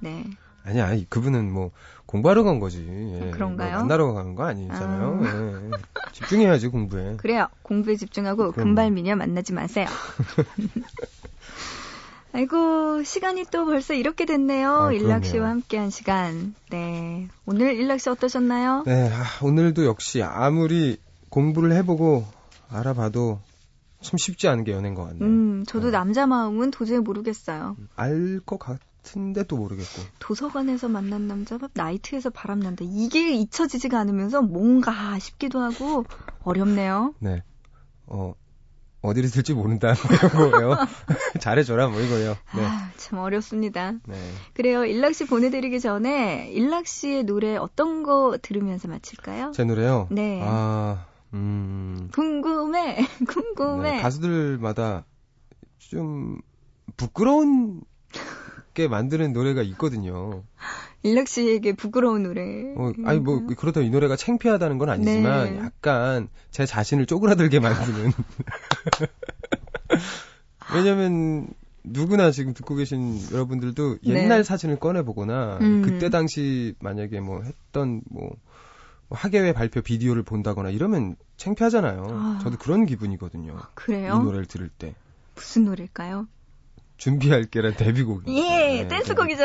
네. 0.00 0.24
아니야, 0.64 0.86
아니, 0.86 1.08
그분은 1.08 1.52
뭐 1.52 1.70
공부하러 2.06 2.42
간 2.42 2.58
거지. 2.60 2.84
예, 2.88 3.28
아, 3.28 3.30
그런가요? 3.30 3.70
뭐 3.70 3.78
만나러 3.80 4.12
가는 4.12 4.34
거 4.34 4.44
아니잖아요. 4.44 5.20
아. 5.22 5.26
예, 5.26 5.70
집중해야지 6.12 6.68
공부에. 6.68 7.16
그래요. 7.16 7.46
공부에 7.62 7.96
집중하고 7.96 8.52
금발 8.52 8.90
미녀 8.90 9.16
만나지 9.16 9.52
마세요. 9.52 9.86
아이고, 12.32 13.02
시간이 13.04 13.44
또 13.50 13.64
벌써 13.64 13.94
이렇게 13.94 14.26
됐네요. 14.26 14.70
아, 14.70 14.92
일락 14.92 15.24
씨와 15.24 15.48
함께한 15.48 15.88
시간. 15.90 16.54
네. 16.70 17.28
오늘 17.46 17.74
일락 17.74 18.00
씨 18.00 18.10
어떠셨나요? 18.10 18.82
네, 18.86 19.10
아, 19.10 19.24
오늘도 19.42 19.86
역시 19.86 20.22
아무리 20.22 20.98
공부를 21.30 21.72
해보고 21.76 22.24
알아봐도 22.70 23.40
참 24.00 24.16
쉽지 24.18 24.48
않은 24.48 24.64
게 24.64 24.72
연애인 24.72 24.94
것 24.94 25.04
같네요. 25.04 25.24
음, 25.24 25.64
저도 25.66 25.86
네. 25.86 25.92
남자 25.92 26.26
마음은 26.26 26.70
도저히 26.70 26.98
모르겠어요. 26.98 27.76
알 27.96 28.40
것 28.46 28.58
같은데 28.58 29.42
또 29.44 29.56
모르겠고. 29.56 30.02
도서관에서 30.20 30.88
만난 30.88 31.26
남자, 31.26 31.58
나이트에서 31.74 32.30
바람난다. 32.30 32.84
이게 32.86 33.32
잊혀지지가 33.32 33.98
않으면서 33.98 34.42
뭔가 34.42 35.18
싶기도 35.18 35.58
하고 35.60 36.04
어렵네요. 36.44 37.14
네. 37.18 37.42
어, 38.06 38.34
어디를 39.02 39.28
쓸지 39.28 39.54
모른다 39.54 39.94
뭐 40.34 40.50
거예요. 40.50 40.76
잘해줘라 41.40 41.88
뭐 41.88 42.00
이거예요. 42.00 42.36
네. 42.54 42.64
아, 42.64 42.90
참 42.96 43.18
어렵습니다. 43.18 43.92
네. 44.06 44.16
그래요. 44.54 44.84
일락 44.84 45.14
씨 45.14 45.26
보내드리기 45.26 45.80
전에 45.80 46.50
일락 46.52 46.86
씨의 46.86 47.24
노래 47.24 47.56
어떤 47.56 48.02
거 48.04 48.38
들으면서 48.40 48.86
마칠까요? 48.88 49.52
제 49.52 49.64
노래요? 49.64 50.06
네. 50.10 50.40
아, 50.42 51.04
음. 51.34 52.08
궁금해, 52.12 52.96
궁금해. 53.28 53.92
네, 53.92 54.02
가수들마다 54.02 55.04
좀 55.78 56.40
부끄러운 56.96 57.82
게 58.74 58.88
만드는 58.88 59.32
노래가 59.32 59.62
있거든요. 59.62 60.42
일락 61.02 61.28
씨에게 61.28 61.74
부끄러운 61.74 62.22
노래. 62.22 62.42
어, 62.76 62.92
아니 63.04 63.20
뭐 63.20 63.44
그렇다고 63.46 63.86
이 63.86 63.90
노래가 63.90 64.16
창피하다는 64.16 64.78
건 64.78 64.90
아니지만 64.90 65.54
네. 65.54 65.58
약간 65.58 66.28
제 66.50 66.66
자신을 66.66 67.06
쪼그라들게 67.06 67.60
만드는. 67.60 68.12
왜냐면 70.74 71.48
누구나 71.84 72.30
지금 72.30 72.52
듣고 72.52 72.74
계신 72.74 73.18
여러분들도 73.32 73.98
옛날 74.04 74.38
네. 74.38 74.42
사진을 74.42 74.78
꺼내 74.78 75.02
보거나 75.02 75.58
음. 75.60 75.82
그때 75.82 76.10
당시 76.10 76.74
만약에 76.80 77.20
뭐 77.20 77.42
했던 77.42 78.02
뭐 78.10 78.36
학예회 79.10 79.52
발표 79.52 79.80
비디오를 79.80 80.22
본다거나 80.22 80.70
이러면 80.70 81.16
창피하잖아요. 81.36 82.06
아. 82.10 82.38
저도 82.42 82.58
그런 82.58 82.86
기분이거든요. 82.86 83.58
그래요? 83.74 84.18
이 84.20 84.24
노래를 84.24 84.46
들을 84.46 84.68
때. 84.68 84.94
무슨 85.34 85.64
노래일까요? 85.64 86.26
준비할게란 86.98 87.76
데뷔곡. 87.76 88.24
예, 88.26 88.82
네, 88.82 88.88
댄스곡이죠. 88.88 89.44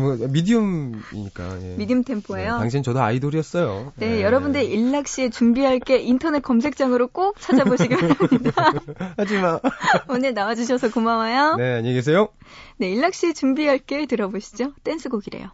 뭐 0.00 0.16
미디움이니까. 0.28 1.62
예. 1.62 1.76
미디움 1.76 2.02
템포예요. 2.02 2.54
네, 2.54 2.58
당신 2.58 2.82
저도 2.82 3.02
아이돌이었어요. 3.02 3.92
네, 3.96 4.14
네. 4.14 4.22
여러분들 4.22 4.64
일락 4.64 5.08
씨의 5.08 5.30
준비할게 5.30 5.98
인터넷 5.98 6.40
검색창으로 6.40 7.08
꼭 7.08 7.38
찾아보시기 7.38 7.94
바랍니다. 7.96 8.72
하지 9.18 9.38
마. 9.38 9.60
오늘 10.08 10.32
나와주셔서 10.32 10.90
고마워요. 10.90 11.56
네, 11.56 11.74
안녕히 11.74 11.96
계세요. 11.96 12.30
네, 12.78 12.90
일락 12.90 13.12
씨의 13.12 13.34
준비할게 13.34 14.06
들어보시죠. 14.06 14.72
댄스곡이래요. 14.84 15.50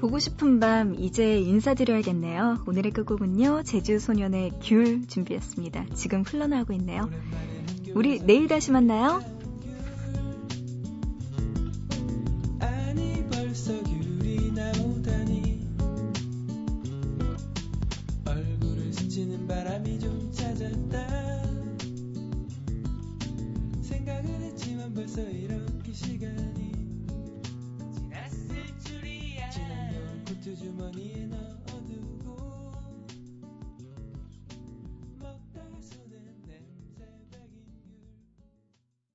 보고 0.00 0.18
싶은 0.18 0.60
밤 0.60 0.94
이제 0.98 1.38
인사드려야겠네요. 1.38 2.64
오늘의 2.66 2.92
끝곡은요. 2.92 3.64
제주 3.64 3.98
소년의 3.98 4.52
귤 4.62 5.06
준비했습니다. 5.06 5.88
지금 5.94 6.22
흘러나오고 6.22 6.72
있네요. 6.74 7.10
우리 7.94 8.18
내일 8.24 8.48
다시 8.48 8.70
만나요. 8.70 9.39